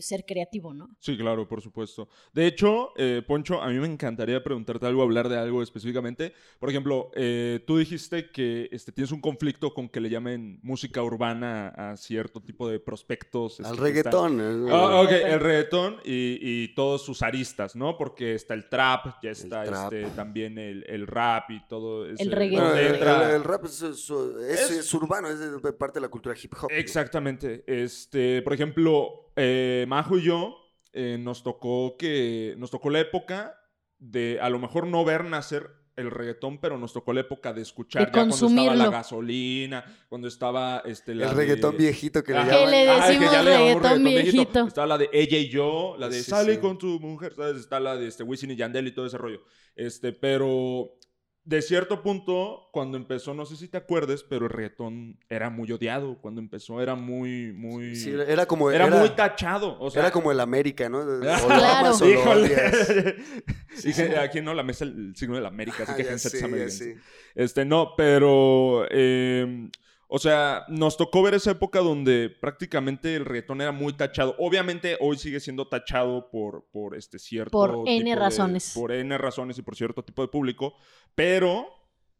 [0.00, 0.90] ser creativo, ¿no?
[0.98, 2.08] Sí, claro, por supuesto.
[2.32, 6.32] De hecho, eh, Poncho, a mí me encantaría preguntarte algo, hablar de algo específicamente.
[6.58, 11.02] Por ejemplo, eh, tú dijiste que este, tienes un conflicto con que le llamen música
[11.02, 13.60] urbana a cierto tipo de prospectos.
[13.60, 14.68] Al este, reggaetón.
[14.70, 17.96] Ah, ok, el reggaetón y, todos sus aristas, ¿no?
[17.96, 22.06] Porque está el trap, ya está Este, también el, rap y todo.
[22.06, 22.78] El reggaetón.
[22.78, 25.38] el, rap es, es, urbano, es
[25.78, 26.70] parte de la cultura hip hop.
[26.70, 27.64] Exactamente.
[27.66, 30.56] Este, por ejemplo, eh, Majo y yo
[30.92, 33.56] eh, nos tocó que nos tocó la época
[33.98, 37.62] de a lo mejor no ver nacer el reggaetón, pero nos tocó la época de
[37.62, 42.54] escuchar ya cuando estaba la gasolina, cuando estaba este el reggaetón viejito que le llaman.
[42.54, 44.66] ¿Qué le decimos reggaetón, viejito?
[44.66, 47.56] Estaba la de ella y yo, la de sale con tu mujer, ¿sabes?
[47.56, 49.42] Está la de este Wisin y Yandel y todo ese rollo.
[49.76, 50.98] Este, pero
[51.44, 55.72] de cierto punto, cuando empezó, no sé si te acuerdes, pero el reggaetón era muy
[55.72, 56.18] odiado.
[56.20, 57.96] Cuando empezó era muy, muy...
[57.96, 58.70] Sí, era como...
[58.70, 59.78] Era, muy tachado.
[59.80, 61.04] O sea, era como el América, ¿no?
[61.20, 61.94] claro.
[62.06, 63.16] Híjole.
[63.84, 66.94] Dije, aquí no, la mesa el signo de la América, así que ah, gente sí,
[67.34, 68.86] Este, no, pero...
[68.90, 69.70] Eh,
[70.12, 74.34] o sea, nos tocó ver esa época donde prácticamente el reggaetón era muy tachado.
[74.40, 77.52] Obviamente hoy sigue siendo tachado por, por este cierto...
[77.52, 78.72] Por N razones.
[78.74, 80.74] por N razones y por cierto tipo de público.
[81.14, 81.68] Pero,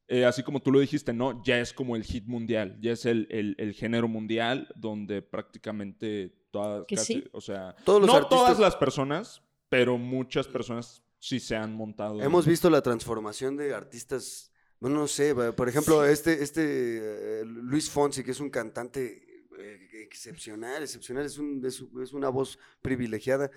[0.06, 1.42] eh, así como tú lo dijiste, ¿no?
[1.42, 2.78] Ya es como el hit mundial.
[2.80, 6.84] Ya es el, el, género mundial donde prácticamente todas...
[6.88, 12.22] Casi, O sea, no todas las personas, pero muchas personas sí se han montado.
[12.22, 14.49] Hemos visto la transformación de artistas
[14.88, 20.82] no sé, por ejemplo, este, este eh, Luis Fonsi, que es un cantante eh, excepcional,
[20.82, 23.50] excepcional, es, un, es, una voz privilegiada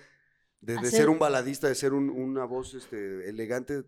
[0.60, 3.84] de, ser un baladista, de ser una voz este, elegante.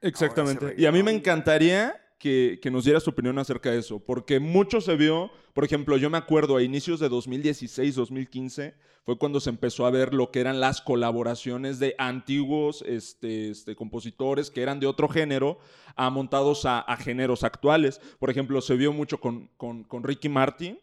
[0.00, 0.74] Exactamente.
[0.78, 4.38] Y a mí me encantaría que, que, nos diera su opinión acerca de eso, porque
[4.38, 9.40] mucho se vio, por ejemplo, yo me acuerdo a inicios de 2016, 2015, fue cuando
[9.40, 14.62] se empezó a ver lo que eran las colaboraciones de antiguos este, este, compositores que
[14.62, 15.58] eran de otro género,
[15.96, 18.00] a montados a, géneros actuales.
[18.18, 20.78] Por ejemplo, se vio mucho con, con, con Ricky Martin,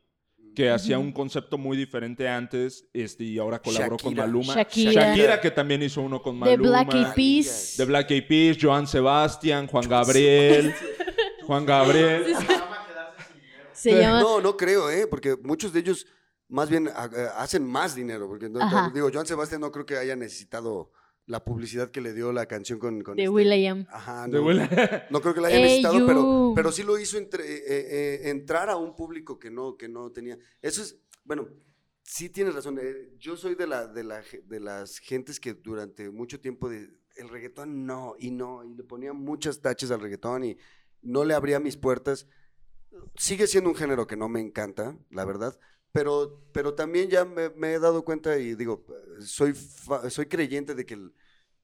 [0.56, 4.56] que hacía un concepto muy diferente antes este, y ahora colaboró con Maluma.
[4.56, 5.40] Shakira.
[5.40, 6.64] que también hizo uno con Maluma.
[6.64, 7.76] De Black Eyed Peas.
[7.78, 10.74] De Black Eyed Peas, Joan Sebastián, Juan Gabriel.
[11.48, 12.36] Juan Gabriel.
[13.86, 15.08] No, no creo, ¿eh?
[15.08, 16.06] Porque muchos de ellos
[16.50, 16.90] más bien
[17.36, 18.28] hacen más dinero.
[18.28, 18.50] Porque
[18.94, 20.92] digo, Joan Sebastián no creo que haya necesitado
[21.26, 23.02] la publicidad que le dio la canción con...
[23.02, 23.86] con de este Will.i.am.
[23.90, 24.42] Ajá, no,
[25.10, 28.70] no, creo que la haya necesitado, pero, pero sí lo hizo entre, eh, eh, entrar
[28.70, 30.38] a un público que no, que no tenía.
[30.62, 31.50] Eso es, bueno,
[32.02, 32.80] sí tienes razón.
[32.82, 36.90] Eh, yo soy de, la, de, la, de las gentes que durante mucho tiempo de,
[37.18, 40.58] el reggaetón no, y no, y le ponía muchas taches al reggaetón y
[41.02, 42.28] no le abría mis puertas.
[43.16, 45.58] Sigue siendo un género que no me encanta, la verdad,
[45.92, 48.86] pero, pero también ya me, he dado cuenta y digo,
[49.20, 49.56] soy,
[50.10, 50.98] soy creyente de que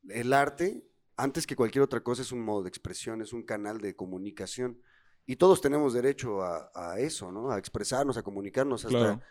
[0.09, 0.83] el, arte,
[1.17, 4.81] antes que cualquier otra cosa, es un modo de expresión, es un canal de comunicación.
[5.25, 7.51] Y todos tenemos derecho a, eso, ¿no?
[7.51, 9.21] A expresarnos, a comunicarnos hasta,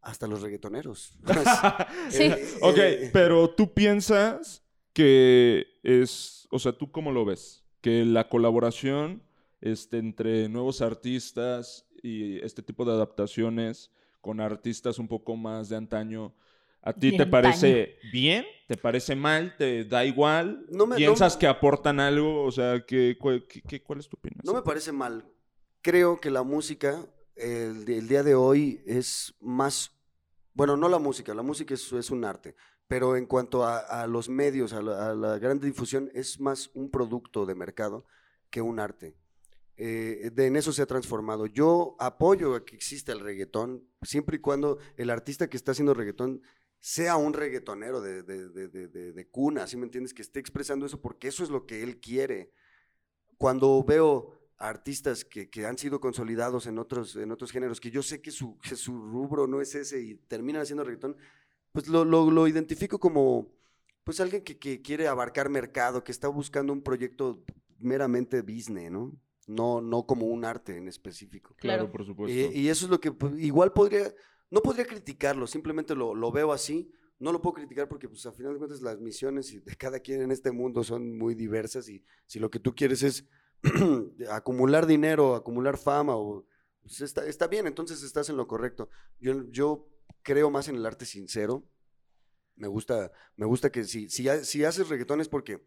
[0.00, 1.18] hasta los reggaetoneros.
[2.08, 2.24] sí.
[2.24, 7.64] Eh, ok, eh, pero tú piensas que es, o sea, ¿tú cómo lo ves?
[7.80, 9.22] Que la colaboración
[9.60, 15.76] este, entre nuevos artistas y este tipo de adaptaciones con artistas un poco más de
[15.76, 16.34] antaño,
[16.82, 18.44] ¿a ti te parece bien?
[18.66, 19.56] ¿Te parece mal?
[19.56, 20.66] ¿Te da igual?
[20.96, 22.44] ¿Piensas que aportan algo?
[22.44, 23.44] O sea, ¿qué, cuál,
[23.98, 24.40] es tu opinión?
[24.44, 25.24] No me parece mal.
[25.82, 29.92] Creo que la música, el, día de hoy, es más...
[30.52, 32.54] Bueno, no la música, la música es, es un arte,
[32.86, 36.90] pero en cuanto a, los medios, a la, a la gran difusión, es más un
[36.90, 38.04] producto de mercado
[38.50, 39.16] que un arte.
[39.82, 41.46] Eh, de, en eso se ha transformado.
[41.46, 45.94] Yo apoyo a que exista el reggaetón, siempre y cuando el artista que está haciendo
[45.94, 46.42] reggaetón
[46.80, 50.12] sea un reggaetonero de, de, cuna, ¿sí me entiendes?
[50.12, 52.52] Que esté expresando eso porque eso es lo que él quiere.
[53.38, 58.20] Cuando veo artistas que, han sido consolidados en otros, en otros géneros, que yo sé
[58.20, 61.16] que su, su rubro no es ese y terminan haciendo reggaetón,
[61.72, 63.50] pues lo, lo, identifico como
[64.04, 67.42] pues alguien que, que quiere abarcar mercado, que está buscando un proyecto
[67.78, 69.18] meramente business, ¿no?
[69.50, 71.54] No, no como un arte en específico.
[71.58, 72.32] Claro, por supuesto.
[72.54, 74.14] Y, eso es lo que pues, igual podría,
[74.50, 76.90] no podría criticarlo, simplemente lo, lo, veo así.
[77.18, 80.22] No lo puedo criticar porque, pues, a final de cuentas, las misiones de cada quien
[80.22, 83.28] en este mundo son muy diversas y si lo que tú quieres es
[84.30, 86.46] acumular dinero, acumular fama, o,
[86.80, 88.88] pues, está, está, bien, entonces estás en lo correcto.
[89.18, 89.88] Yo, yo
[90.22, 91.66] creo más en el arte sincero.
[92.56, 95.60] Me gusta, me gusta que si, si, si haces reggaetón es porque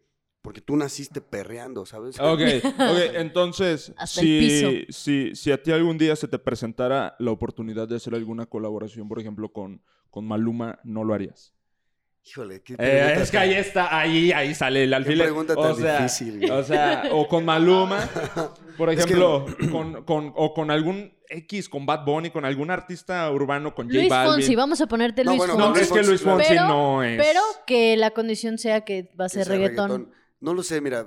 [0.44, 2.20] porque tú naciste perreando, ¿sabes?
[2.20, 2.40] Ok,
[2.78, 7.96] ok, entonces, si, si, si, a ti algún día se te presentara la oportunidad de
[7.96, 9.80] hacer alguna colaboración, por ejemplo, con,
[10.10, 11.54] con Maluma, ¿no lo harías?
[12.26, 15.28] Híjole, qué eh, Es que ahí está, ahí, ahí sale el alfiler.
[15.28, 16.50] Qué pregunta tan o sea, difícil.
[16.50, 18.06] O sea, o con Maluma,
[18.76, 23.74] por ejemplo, con, con, o con algún X, con Bad Bunny, con algún artista urbano,
[23.74, 24.34] con J Luis Balvin.
[24.34, 25.58] Fonsi, vamos a ponerte Luis no, Fonsi.
[25.58, 27.16] No, es que Luis Fonsi no es.
[27.16, 30.12] Pero que la condición sea que va a ser reggaetón.
[30.44, 31.06] No lo sé, mira,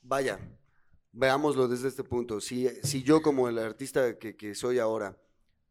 [0.00, 0.40] vaya,
[1.12, 2.40] veámoslo desde este punto.
[2.40, 5.20] Si, si yo como el artista que, que soy ahora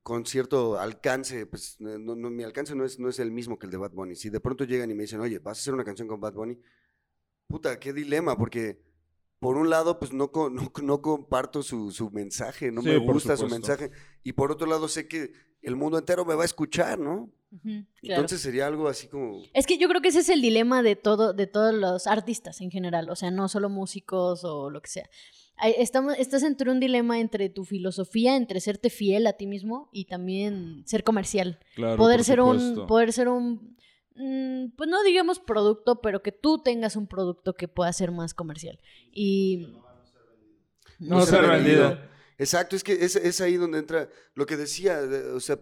[0.03, 3.71] con cierto alcance, pues no, mi alcance no es, no es el mismo que el
[3.71, 4.15] de Bad Bunny.
[4.15, 6.33] Si de pronto llegan y me dicen, oye, vas a hacer una canción con Bad
[6.33, 6.59] Bunny,
[7.47, 8.79] puta, qué dilema, porque
[9.39, 13.47] por un lado, pues no, no, no comparto su, su, mensaje, no me gusta su
[13.47, 13.89] mensaje,
[14.21, 15.33] y por otro lado sé que
[15.63, 17.33] el mundo entero me va a escuchar, ¿no?
[18.01, 19.41] Entonces sería algo así como...
[19.53, 22.61] Es que yo creo que ese es el dilema de, todo, de todos los artistas
[22.61, 25.09] en general, o sea, no solo músicos o lo que sea.
[25.63, 30.05] Estamos, estás entre un dilema entre tu filosofía, entre serte fiel a ti mismo y
[30.05, 31.59] también ser comercial.
[31.97, 33.77] poder ser un, poder ser un,
[34.15, 38.79] pues no digamos producto, pero que tú tengas un producto que pueda ser más comercial.
[39.13, 39.77] Y
[40.99, 41.99] no, ser vendido.
[42.37, 44.99] Exacto, es que es, es, ahí donde entra lo que decía,
[45.33, 45.57] o sea,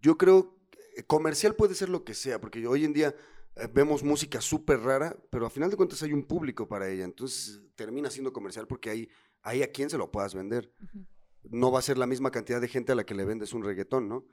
[0.00, 0.59] yo creo
[1.06, 3.14] comercial puede ser lo que sea, porque hoy en día
[3.56, 7.04] eh, vemos música súper rara, pero a final de cuentas hay un público para ella.
[7.04, 9.08] Entonces termina siendo comercial porque hay,
[9.42, 10.72] hay a quien se lo puedas vender.
[11.42, 13.64] No va a ser la misma cantidad de gente a la que le vendes un
[13.64, 14.26] reggaetón, ¿no?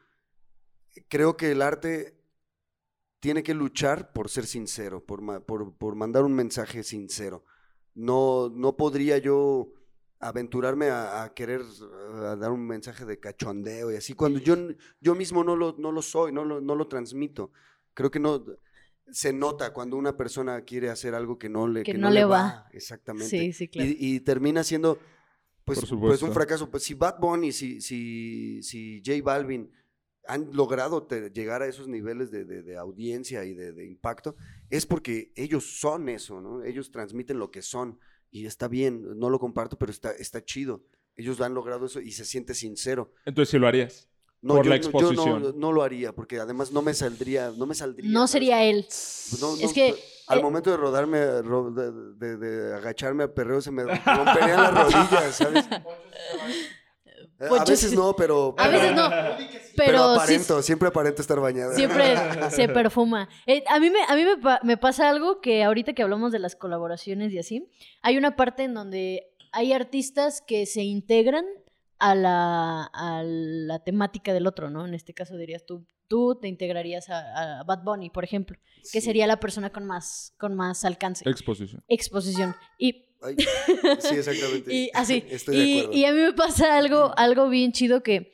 [1.07, 2.17] Creo que el arte
[3.19, 7.43] tiene que luchar por ser sincero, por, por, mandar un mensaje sincero.
[7.93, 9.73] No, no podría yo
[10.19, 11.61] aventurarme a, querer
[12.39, 14.55] dar un mensaje de cachondeo y así, cuando yo,
[14.99, 17.51] yo mismo no lo, no lo soy, no lo, no lo transmito.
[17.93, 18.43] Creo que no,
[19.11, 22.67] se nota cuando una persona quiere hacer algo que no le, que, no, le va.
[22.71, 23.29] Exactamente.
[23.29, 23.89] Sí, sí, claro.
[23.91, 24.99] y, termina siendo
[25.63, 26.69] pues, pues un fracaso.
[26.69, 29.71] Pues si Bad Bunny, si, si, si J Balvin
[30.27, 34.35] han logrado llegar a esos niveles de, de, audiencia y de, impacto,
[34.69, 36.63] es porque ellos son eso, ¿no?
[36.63, 37.99] Ellos transmiten lo que son.
[38.31, 40.83] Y está bien, no lo comparto, pero está, está chido.
[41.15, 43.11] Ellos han logrado eso y se siente sincero.
[43.25, 44.07] Entonces sí lo harías.
[44.41, 45.43] No, por la exposición.
[45.43, 48.09] Yo no, lo haría, porque además no me saldría, no me saldría.
[48.09, 48.83] No sería él.
[48.83, 49.95] Pues es que
[50.27, 55.65] al eh, momento de rodarme, de, agacharme a perreo, se me romperían las rodillas, ¿sabes?
[57.39, 58.55] Eh, a veces no, pero...
[58.57, 59.09] A veces no,
[59.75, 61.75] pero, aparento, siempre aparento estar bañada.
[61.75, 62.15] Siempre
[62.49, 63.29] se perfuma.
[63.45, 66.39] Eh, a mí, me, a mí me, me pasa algo que ahorita que hablamos de
[66.39, 67.69] las colaboraciones y así,
[68.01, 71.45] hay una parte en donde hay artistas que se integran
[71.99, 74.85] a la, a la temática del otro, ¿no?
[74.85, 78.57] En este caso dirías tú, tú te integrarías a, Bad Bunny, por ejemplo,
[78.91, 81.27] que sería la persona con más, con más alcance.
[81.29, 81.83] Exposición.
[81.87, 82.55] Exposición.
[82.77, 83.06] Y...
[83.99, 84.73] sí, exactamente.
[84.73, 85.23] y así.
[85.51, 88.31] y, a mí me pasa algo, algo bien chido que,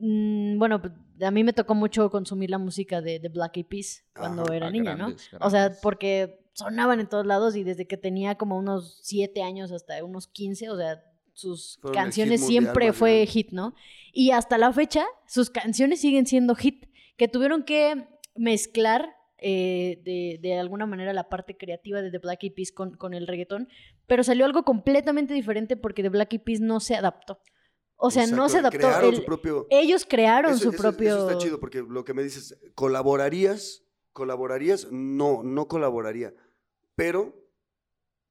[0.00, 0.80] mm, bueno,
[1.20, 4.70] a mí me tocó mucho consumir la música de, de Black Eyed Peas cuando era
[4.70, 5.14] niña, ¿no?
[5.40, 9.72] O sea, porque sonaban en todos lados y desde que tenía como unos 7 años
[9.72, 13.74] hasta unos 15, o sea, sus canciones siempre fue hit, ¿no?
[14.12, 16.86] Y hasta la fecha, sus canciones siguen siendo hit,
[17.18, 22.54] que tuvieron que mezclar eh, de, alguna manera la parte creativa de The Black Eyed
[22.54, 23.68] Peas con, con el reggaetón,
[24.06, 27.40] pero salió algo completamente diferente porque The Black Eyed Peas no se adaptó.
[27.96, 28.88] O sea, no se adaptó.
[29.70, 31.08] Ellos crearon su propio...
[31.08, 33.84] Eso está chido porque lo que me dices, ¿colaborarías?
[34.12, 34.88] ¿Colaborarías?
[34.90, 36.34] No, no colaboraría.
[36.94, 37.34] Pero,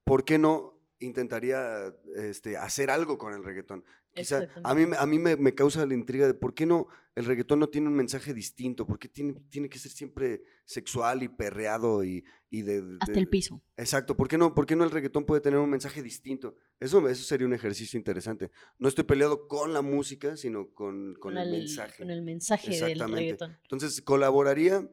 [0.03, 3.83] ¿por qué no intentaría este, hacer algo con el reggaetón.
[4.13, 7.59] Quizá, a mí, a mí me, causa la intriga de por qué no el reggaetón
[7.59, 12.03] no tiene un mensaje distinto, por qué tiene, tiene que ser siempre sexual y perreado
[12.03, 13.63] y, y de, Hasta el piso.
[13.77, 16.57] Exacto, ¿por qué, no, ¿por qué no el reggaetón puede tener un mensaje distinto?
[16.77, 18.51] Eso, eso sería un ejercicio interesante.
[18.79, 21.97] No estoy peleado con la música, sino con, con, el, mensaje.
[21.99, 23.57] Con el mensaje del reggaetón.
[23.63, 24.89] Entonces, colaboraría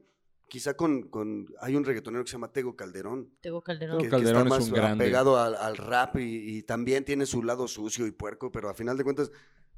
[0.52, 3.30] quizá con, con, hay un reggaetonero que se llama Tego Calderón.
[3.40, 3.98] Tego Calderón.
[4.02, 5.02] Que, Calderón está es un grande.
[5.02, 9.02] pegado al, rap y, también tiene su lado sucio y puerco, pero a final de
[9.02, 9.32] cuentas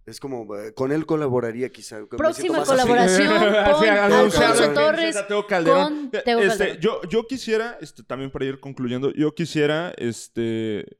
[0.04, 2.04] es como, eh, con él colaboraría quizá.
[2.06, 3.28] Próxima colaboración
[3.72, 6.10] con Alfonso Torres Tego Calderón.
[6.10, 6.80] Con Tego este, Calderón.
[6.80, 10.98] Yo, yo quisiera, este, también para ir concluyendo, yo quisiera, este,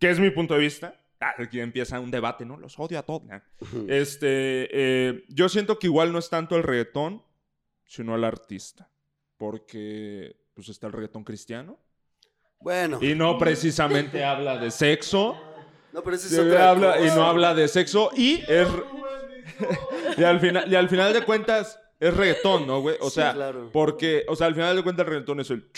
[0.00, 2.56] que es mi punto de vista, aquí empieza un debate, ¿no?
[2.56, 3.22] Los odio a todos.
[3.86, 7.22] Este, eh, yo siento que igual no es tanto el reggaetón,
[7.84, 8.91] sino el artista
[9.42, 11.76] porque pues está el reggaetón cristiano.
[12.60, 13.00] Bueno.
[13.02, 15.36] Y no precisamente habla de sexo.
[15.92, 18.68] No, pero ese es otra habla, Y no habla de sexo y es...
[20.16, 22.94] y, al final, y al final de cuentas es reggaetón, ¿no, güey?
[23.00, 23.34] O sea,
[23.72, 25.68] porque, o sea, al final de cuentas el reggaetón es el...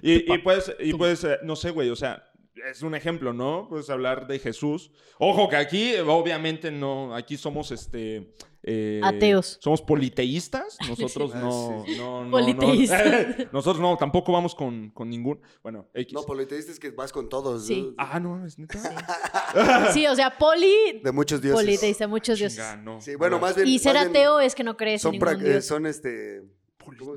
[0.00, 2.30] y, y puedes, y puedes, eh, no sé, güey, o sea,
[2.70, 3.66] es un ejemplo, ¿no?
[3.68, 4.90] Puedes hablar de Jesús.
[5.18, 8.32] Ojo que aquí, obviamente, no, aquí somos este.
[8.62, 9.58] Eh, Ateos.
[9.60, 10.78] Somos politeístas.
[10.88, 13.02] Nosotros ah, no, no, no, Politeístas.
[13.52, 15.40] nosotros no, tampoco vamos con, con ningún.
[15.62, 16.14] Bueno, X.
[16.14, 17.66] No, politeístas es que vas con todos.
[17.66, 17.94] Sí.
[17.98, 18.78] Ah, no, es neta.
[19.92, 20.06] Sí.
[20.06, 21.00] o sea, poli.
[21.02, 21.62] De muchos dioses.
[21.62, 22.64] Politeísta, muchos dioses.
[23.00, 23.68] Sí, bueno, más bien.
[23.68, 25.64] Y ser ateo es que no crees son en ningún dios.
[25.66, 26.42] Son este.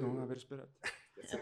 [0.01, 0.67] No, a ver, espera.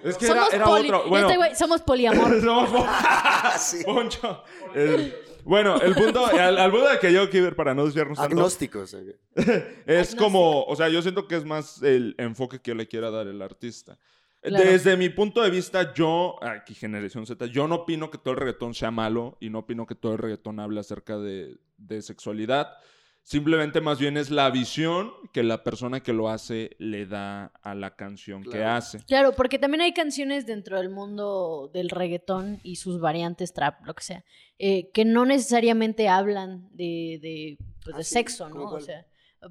[0.03, 1.07] Es que era, era otro.
[1.07, 2.41] Bueno, este güey, somos poliamor.
[2.43, 2.87] somos
[3.59, 3.83] sí.
[3.83, 4.43] Poncho.
[4.73, 5.13] El,
[5.43, 8.35] bueno, el punto, al, al punto de que yo quiero ver para no desviarnos tanto,
[8.35, 8.95] Agnósticos.
[9.85, 13.27] es como, o sea, yo siento que es más el enfoque que le quiera dar
[13.27, 13.97] el artista.
[14.41, 18.39] Desde mi punto de vista, yo, aquí Generación Z, yo no opino que todo el
[18.39, 22.77] reggaetón sea malo y no opino que todo el reggaetón hable acerca de, de sexualidad.
[23.25, 27.73] Simplemente más bien es la visión que la persona que lo hace le da a
[27.73, 29.03] la canción que hace.
[29.05, 33.95] Claro, porque también hay canciones dentro del mundo del reggaetón y sus variantes trap, lo
[33.95, 34.23] que sea,
[34.59, 38.65] eh, que no necesariamente hablan de, de, pues, de ah, sexo, ¿no?
[38.65, 39.07] O sea,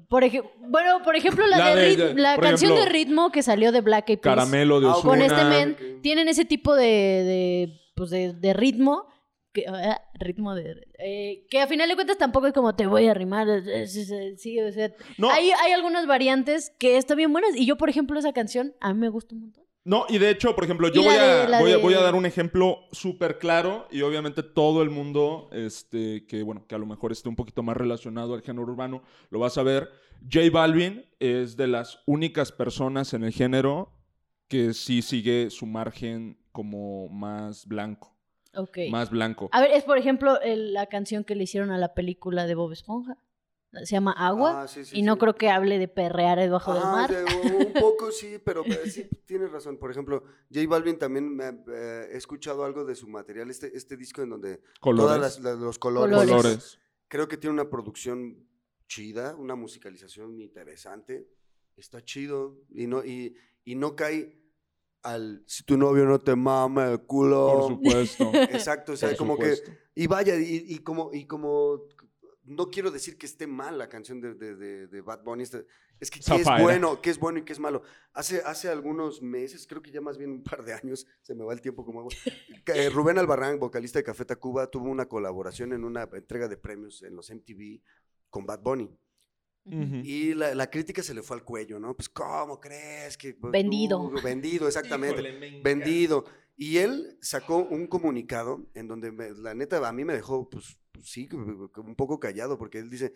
[0.07, 4.07] por ejemplo, bueno, por ejemplo, la, de, la canción de ritmo que salió de Black
[4.07, 4.35] Eyed Peas.
[4.37, 9.05] Caramelo de Con este men, tienen ese tipo de, de, pues de ritmo
[9.55, 10.85] que, ah, ritmo de...
[10.99, 13.47] Eh, que a final de cuentas tampoco es como te voy a arrimar.
[13.87, 14.93] Sí, o sea,
[15.31, 17.55] hay, hay algunas variantes que están bien buenas.
[17.55, 19.63] Y yo, por ejemplo, esa canción a mí me gusta un montón.
[19.85, 22.25] No, y de hecho, por ejemplo, yo voy a, voy, a, voy a, dar un
[22.25, 27.11] ejemplo súper claro y obviamente todo el mundo, este, que bueno, que a lo mejor
[27.11, 29.89] esté un poquito más relacionado al género urbano, lo vas a ver.
[30.21, 33.91] J Balvin es de las únicas personas en el género
[34.47, 38.14] que sí sigue su margen como más blanco.
[38.89, 39.49] Más blanco.
[39.51, 42.71] A ver, es por ejemplo la canción que le hicieron a la película de Bob
[42.71, 43.17] Esponja.
[43.83, 44.63] Se llama Agua.
[44.63, 47.11] Ah, y no creo que hable de perrear debajo del mar.
[47.11, 49.77] un poco sí, pero sí tienes razón.
[49.77, 53.97] Por ejemplo, J Balvin también me, eh, he escuchado algo de su material, este, este
[53.97, 55.37] disco en donde colores.
[55.41, 58.47] todos los colores, Creo que tiene una producción
[58.87, 61.27] chida, una musicalización interesante.
[61.75, 64.44] Está chido y no, y, y no cae
[65.05, 67.47] al si tu novio no te mama el culo.
[67.47, 68.31] Por supuesto.
[68.51, 69.55] Exacto, o sea, como que.
[69.93, 71.83] Y vaya, y, como, y como.
[72.43, 75.43] No quiero decir que esté mal la canción de, de, de, Bad Bunny.
[75.43, 75.65] Este,
[75.99, 77.81] es que qué es bueno, qué es bueno y qué es malo.
[78.13, 81.43] Hace, hace algunos meses, creo que ya más bien un par de años, se me
[81.43, 82.07] va el tiempo como
[82.67, 87.01] eh, Rubén Albarrán, vocalista de Café Tacuba, tuvo una colaboración en una entrega de premios
[87.01, 87.81] en los MTV
[88.29, 88.95] con Bad Bunny.
[89.65, 91.95] Y la, crítica se le fue al cuello, ¿no?
[91.95, 93.33] Pues, ¿cómo crees que...
[93.33, 94.11] Pues, vendido.
[94.23, 95.61] vendido, exactamente.
[95.63, 96.25] vendido.
[96.55, 101.09] Y él sacó un comunicado en donde, la neta, a mí me dejó, pues, pues,
[101.09, 103.13] sí, un poco callado, porque él dice,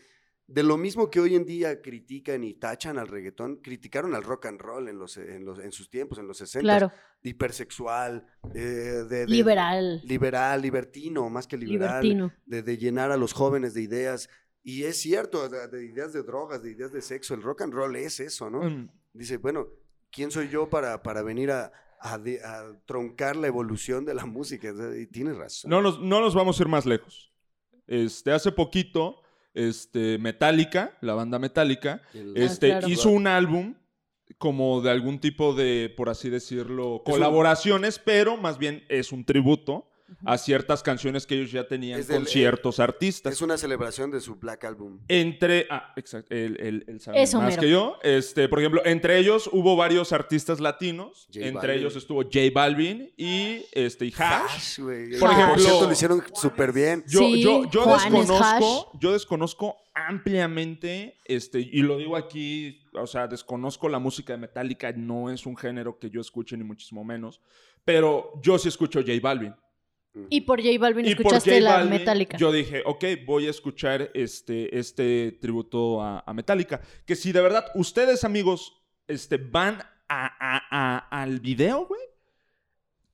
[0.50, 4.48] de lo mismo que hoy en día critican y tachan al reggaetón, criticaron al rock
[4.48, 6.62] and roll en, los, en, los, en sus tiempos, en los 60.
[6.62, 6.92] Claro.
[7.22, 8.26] Hipersexual,
[8.56, 8.60] eh,
[9.08, 10.02] de, liberal.
[10.04, 12.02] Liberal, libertino, más que liberal.
[12.02, 12.34] Libertino.
[12.48, 14.28] De, de llenar a los jóvenes de ideas.
[14.64, 17.96] Y es cierto, de, ideas de drogas, de ideas de sexo, el rock and roll
[17.96, 18.62] es eso, ¿no?
[18.62, 18.90] Mm.
[19.14, 19.68] Dice, bueno,
[20.12, 22.20] ¿quién soy yo para, para venir a, a,
[22.86, 24.74] troncar la evolución de la música?
[24.98, 25.70] Y tienes razón.
[25.70, 27.32] No nos, no nos vamos a ir más lejos.
[27.88, 29.22] Este, hace poquito,
[29.54, 32.02] este, Metallica, la banda Metallica,
[32.36, 33.76] este, ah, hizo un álbum
[34.38, 39.89] como de algún tipo de, por así decirlo, colaboraciones, pero más bien es un tributo
[40.26, 43.34] a ciertas canciones que ellos ya tenían con ciertos artistas.
[43.34, 45.00] Es una celebración de su Black Album.
[45.08, 46.86] Entre, ah, exacto, el,
[47.34, 47.98] más que yo.
[48.04, 51.28] Este, por ejemplo, entre ellos hubo varios artistas latinos.
[51.34, 54.80] entre ellos estuvo J Balvin y este y Hash.
[55.20, 57.04] por ejemplo, lo hicieron súper bien.
[57.08, 63.90] Yo, yo, yo desconozco, yo desconozco ampliamente, este, y lo digo aquí, o sea, desconozco
[63.90, 67.42] la música de Metallica, no es un género que yo escuche ni muchísimo menos,
[67.86, 69.56] pero yo sí escucho J Balvin.
[70.30, 72.38] Y por J Balvin escuchaste la Metallica.
[72.38, 76.82] Yo dije, ok, voy a escuchar este, este tributo a, Metallica.
[77.06, 82.02] Que si de verdad ustedes, amigos, este, van a, al video, güey,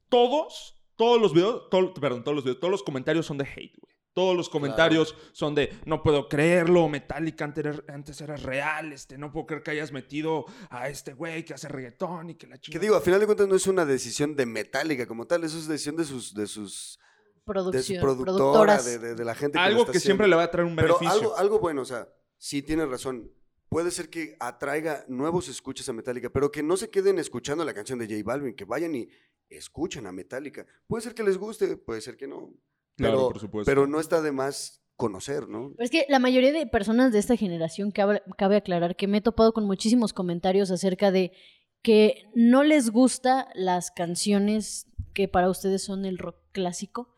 [0.10, 1.64] todos, todos los videos,
[2.00, 3.95] perdón, todos los videos, todos los comentarios son de hate, güey.
[4.16, 9.45] Todos los comentarios son de, no puedo creerlo, Metallica antes, era real, este, no puedo
[9.45, 12.72] creer que hayas metido a este güey que hace reggaetón y que la chica...
[12.72, 15.57] Que digo, a final de cuentas no es una decisión de Metallica como tal, eso
[15.57, 16.34] es decisión de sus...
[16.34, 16.97] De sus
[17.43, 20.78] Producción, de productora, de, la gente que Algo que siempre le va a traer un
[20.78, 21.07] beneficio.
[21.07, 22.07] Pero algo, algo bueno, o sea,
[22.38, 23.32] sí tienes razón.
[23.68, 27.74] Puede ser que atraiga nuevos escuchas a Metallica, pero que no se queden escuchando la
[27.74, 29.09] canción de J Balvin, que vayan y
[29.49, 30.66] escuchen a Metallica.
[30.88, 32.51] Puede ser que les guste, puede ser que no.
[32.96, 33.70] Pero, por supuesto.
[33.70, 35.74] Pero no está de más conocer, ¿no?
[35.78, 39.22] es que la mayoría de personas de esta generación, cabe, cabe aclarar que me he
[39.22, 41.34] topado con muchísimos comentarios acerca de
[41.82, 47.14] que no les gusta las canciones que para ustedes son el rock clásico,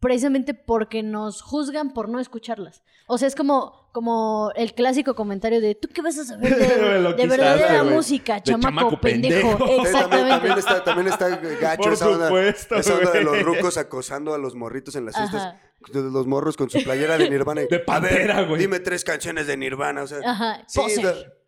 [0.00, 2.82] precisamente porque nos juzgan por no escucharlas.
[3.06, 7.14] O sea, es como, como el clásico comentario de, ¿tú qué vas a saber de,
[7.16, 9.58] de verdadera música, chamaco, pendejo?
[9.82, 10.30] Exactamente.
[10.30, 11.28] También, está, también está
[11.60, 15.54] gacho esa onda, esa onda de los rucos acosando a los morritos en las fiestas.
[15.92, 17.62] De los morros con su playera de Nirvana.
[17.62, 18.60] de pantera, güey.
[18.60, 20.18] Dime tres canciones de Nirvana, o sea.
[20.24, 20.80] Ajá, sí,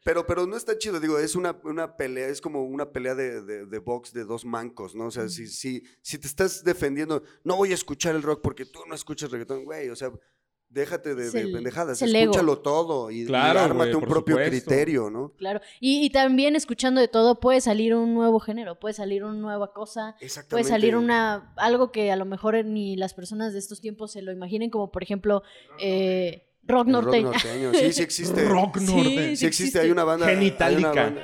[0.05, 3.66] pero, pero no está chido, digo, es una, una pelea, es como una pelea de,
[3.66, 5.07] de, box de dos mancos, ¿no?
[5.07, 8.64] O sea, si, si, si te estás defendiendo, no voy a escuchar el rock porque
[8.64, 10.11] tú no escuchas reggaetón, güey, o sea,
[10.72, 15.32] déjate de, pendejadas, escúchalo todo y, claro, ármate un propio criterio, ¿no?
[15.36, 19.38] Claro, y, y, también escuchando de todo puede salir un nuevo género, puede salir una
[19.38, 20.16] nueva cosa,
[20.48, 24.22] puede salir una algo que a lo mejor ni las personas de estos tiempos se
[24.22, 25.42] lo imaginen, como por ejemplo...
[25.78, 27.33] Eh, Rock norteño.
[27.39, 28.49] Sí, sí existe.
[28.49, 29.37] Rock norteño.
[29.37, 29.81] Sí, existe.
[29.81, 30.27] Hay una banda.
[30.27, 31.15] Genitálica.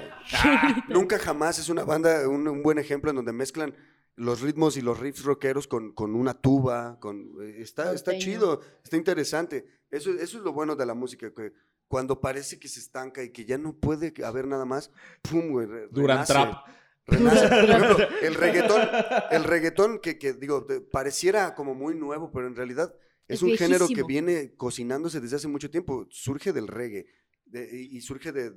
[0.89, 3.74] Nunca jamás es una banda, un, buen ejemplo en donde mezclan
[4.16, 6.99] los ritmos y los riffs rockeros con, con una tuba.
[7.01, 9.66] Con, eh, está, está chido, está interesante.
[9.91, 11.53] Eso, eso es lo bueno de la música, que
[11.86, 14.91] cuando parece que se estanca y que ya no puede haber nada más,
[15.22, 15.51] ¡pum!
[15.51, 16.55] Güey, Durante trap.
[18.22, 18.82] el reggaetón,
[19.30, 22.95] el reggaetón que, que digo, pareciera como muy nuevo, pero en realidad
[23.28, 26.06] es, un género que viene cocinándose desde hace mucho tiempo.
[26.10, 27.06] Surge del reggae.
[27.52, 28.54] y surge del,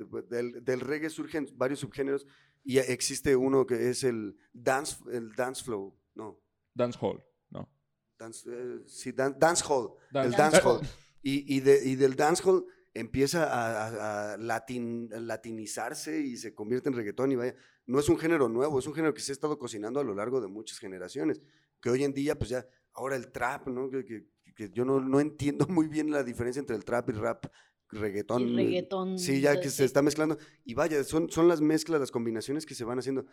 [0.63, 2.25] del, reggae surgen varios subgéneros
[2.63, 6.39] y existe uno que es el dance, el dance flow, no.
[6.73, 7.69] Dance hall, no.
[8.17, 10.81] Dance, eh, sí, dance hall, el dance hall.
[11.23, 16.89] Y, y, de, y del dance hall empieza a, a, latin, latinizarse y se convierte
[16.89, 17.55] en reggaetón y vaya.
[17.85, 20.13] No es un género nuevo, es un género que se ha estado cocinando a lo
[20.13, 21.41] largo de muchas generaciones.
[21.81, 23.89] Que hoy en día, pues ya, ahora el trap, ¿no?
[23.89, 24.27] que, que
[24.69, 27.45] yo no, no, entiendo muy bien la diferencia entre el trap y rap,
[27.89, 28.41] reggaetón.
[28.41, 29.19] Y reggaetón.
[29.19, 30.37] Sí, ya que se está mezclando.
[30.63, 33.25] Y vaya, son, son las mezclas, las combinaciones que se van haciendo.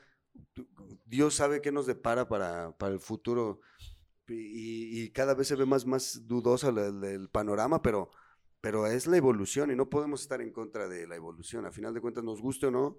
[1.04, 3.60] Dios sabe qué nos depara para, para el futuro.
[4.28, 8.10] Y, y, cada vez se ve más, más dudosa el, panorama, pero,
[8.60, 11.64] pero es la evolución y no podemos estar en contra de la evolución.
[11.64, 12.98] A final de cuentas, nos guste o no,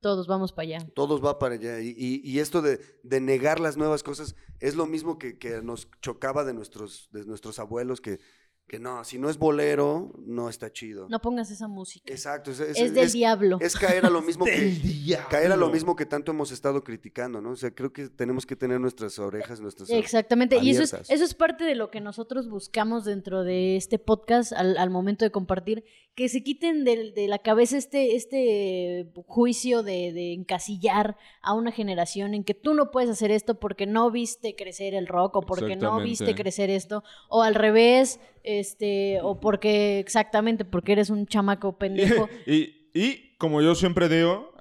[0.00, 0.86] todos vamos para allá.
[0.94, 1.80] Todos va para allá.
[1.80, 5.88] Y, y, esto de, de, negar las nuevas cosas es lo mismo que, que, nos
[6.00, 8.20] chocaba de nuestros, de nuestros abuelos, que
[8.66, 11.06] que no, si no es bolero, no está chido.
[11.08, 12.12] No pongas esa música.
[12.12, 12.50] Exacto.
[12.50, 13.58] Es, es, del diablo.
[13.60, 17.40] Es caer a lo mismo que caer a lo mismo que tanto hemos estado criticando,
[17.40, 17.50] ¿no?
[17.50, 20.58] O sea, creo que tenemos que tener nuestras orejas, nuestras Exactamente.
[20.58, 24.52] Y eso es, eso es parte de lo que nosotros buscamos dentro de este podcast
[24.52, 25.84] al, al momento de compartir,
[26.16, 31.70] que se quiten de, de la cabeza este, este juicio de, de, encasillar a una
[31.70, 35.42] generación en que tú no puedes hacer esto porque no viste crecer el rock o
[35.42, 38.18] porque no viste crecer esto, o al revés
[38.58, 42.28] este, o porque, exactamente, porque eres un chamaco pendejo.
[42.46, 44.54] y, y como yo siempre digo,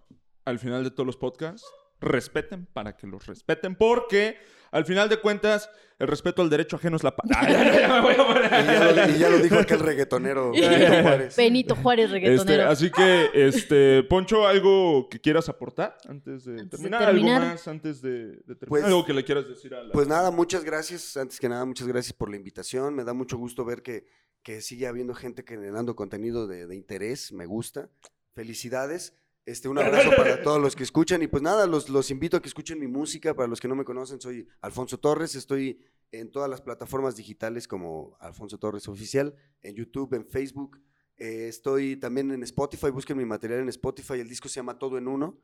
[0.45, 1.65] al final de todos los podcasts,
[2.05, 4.37] respeten para que los respeten, porque
[4.75, 7.29] al final de cuentas, el respeto al derecho ajeno es la paz.
[9.15, 11.35] y, ya lo dijo aquel reggaetonero Benito Juárez.
[11.37, 12.63] Benito Juárez, reggaetonero.
[12.63, 17.03] Este, así que, este, Poncho, ¿algo que quieras aportar antes de, terminar?
[17.03, 18.67] ¿Algo más antes de, terminar?
[18.67, 19.93] Pues, ¿Algo que le quieras decir a la...
[19.93, 21.15] Pues nada, muchas gracias.
[21.15, 22.95] Antes que nada, muchas gracias por la invitación.
[22.95, 24.05] Me da mucho gusto ver que,
[24.43, 27.31] que sigue habiendo gente generando contenido de, de interés.
[27.31, 27.89] Me gusta.
[28.33, 29.13] Felicidades.
[29.45, 32.41] Este, un abrazo para todos los que escuchan y pues nada, los, los invito a
[32.41, 33.35] que escuchen mi música.
[33.35, 35.35] Para los que no me conocen, soy Alfonso Torres.
[35.35, 35.79] Estoy
[36.11, 40.81] en todas las plataformas digitales como Alfonso Torres Oficial, en YouTube, en Facebook.
[41.17, 44.15] Eh, estoy también en Spotify, busquen mi material en Spotify.
[44.15, 45.39] El disco se llama Todo en Uno.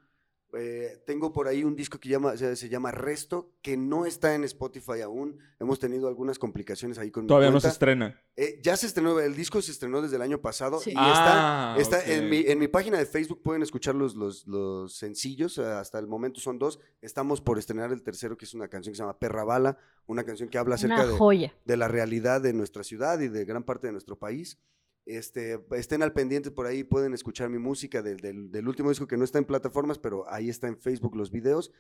[0.54, 4.43] Eh, tengo por ahí un disco que llama, se, llama Resto, que no está en
[4.43, 5.39] Spotify aún.
[5.60, 8.20] Hemos tenido algunas complicaciones ahí con Todavía no se estrena.
[8.36, 11.78] Eh, ya se estrenó, el disco se estrenó desde el año pasado y está, ah,
[11.78, 15.99] está en, mi, en mi página de Facebook, pueden escuchar los, los, sencillos, eh, hasta
[15.99, 16.80] el momento son dos.
[17.02, 20.24] Estamos por estrenar el tercero, que es una canción que se llama Perra Bala, una
[20.24, 23.88] canción que habla acerca de, de la realidad de nuestra ciudad y de gran parte
[23.88, 24.58] de nuestro país.
[25.06, 28.20] Este, estén al pendiente por ahí, pueden escuchar mi música del,
[28.52, 31.72] del, último disco que no está en plataformas, pero ahí está en Facebook los videos.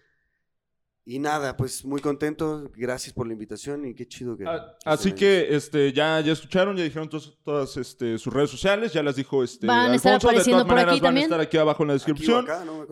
[1.03, 4.45] Y nada, pues muy contento, gracias por la invitación y qué chido que...
[4.45, 7.09] Ah, así que este, ya, ya escucharon, ya dijeron
[7.43, 10.99] todas este, sus redes sociales, ya las dijo este, van a estar apareciendo por aquí
[10.99, 12.45] van a estar aquí abajo en la descripción.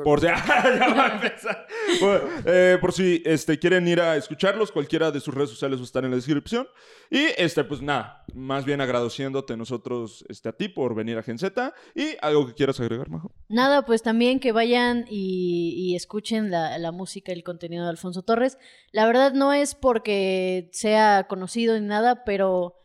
[0.03, 0.27] por, si,
[2.45, 5.85] eh, por si este, quieren ir a escucharlos, cualquiera de sus redes sociales va a
[5.85, 6.67] estar en la descripción.
[7.11, 11.37] Y este, pues nada, más bien agradeciéndote nosotros este, a ti por venir a Gen
[11.37, 11.75] Z.
[11.93, 13.31] ¿Y algo que quieras agregar, Majo?
[13.49, 17.91] Nada, pues también que vayan y, y escuchen la, la música y el contenido de
[17.99, 18.57] Alfonso Torres.
[18.91, 22.75] La verdad no es porque sea conocido ni nada, pero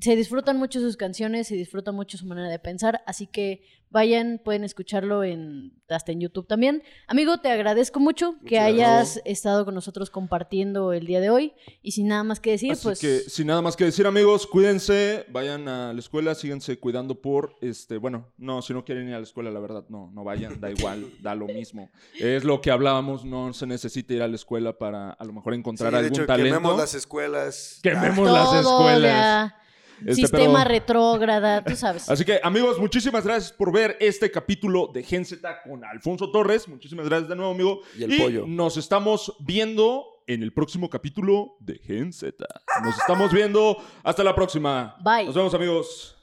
[0.00, 4.40] se disfrutan mucho sus canciones, se disfruta mucho su manera de pensar, así que vayan,
[4.42, 6.82] pueden escucharlo en, hasta en YouTube también.
[7.08, 11.90] Amigo, te agradezco mucho que hayas estado con nosotros compartiendo el día de hoy y
[11.92, 13.00] sin nada más que decir, así pues...
[13.00, 17.56] que sin nada más que decir, amigos, cuídense, vayan a la escuela, síganse cuidando por,
[17.60, 20.60] este, bueno, no, si no quieren ir a la escuela, la verdad, no, no vayan,
[20.60, 21.90] da igual, da lo mismo.
[22.18, 25.54] Es lo que hablábamos, no se necesita ir a la escuela para a lo mejor
[25.54, 26.54] encontrar algún hecho, talento.
[26.54, 27.80] Quememos las escuelas.
[27.82, 29.54] Quememos las escuelas.
[30.00, 32.08] Este, Sistema retrógrada, tú sabes.
[32.08, 36.68] Así que, amigos, muchísimas gracias por ver este capítulo de Gen Z con Alfonso Torres.
[36.68, 37.80] Muchísimas gracias de nuevo, amigo.
[37.96, 38.44] Y el pollo.
[38.46, 42.46] Nos estamos viendo en el próximo capítulo de Gen Z.
[42.82, 43.76] Nos estamos viendo.
[44.02, 44.96] Hasta la próxima.
[45.02, 45.26] Bye.
[45.26, 46.19] Nos vemos, amigos.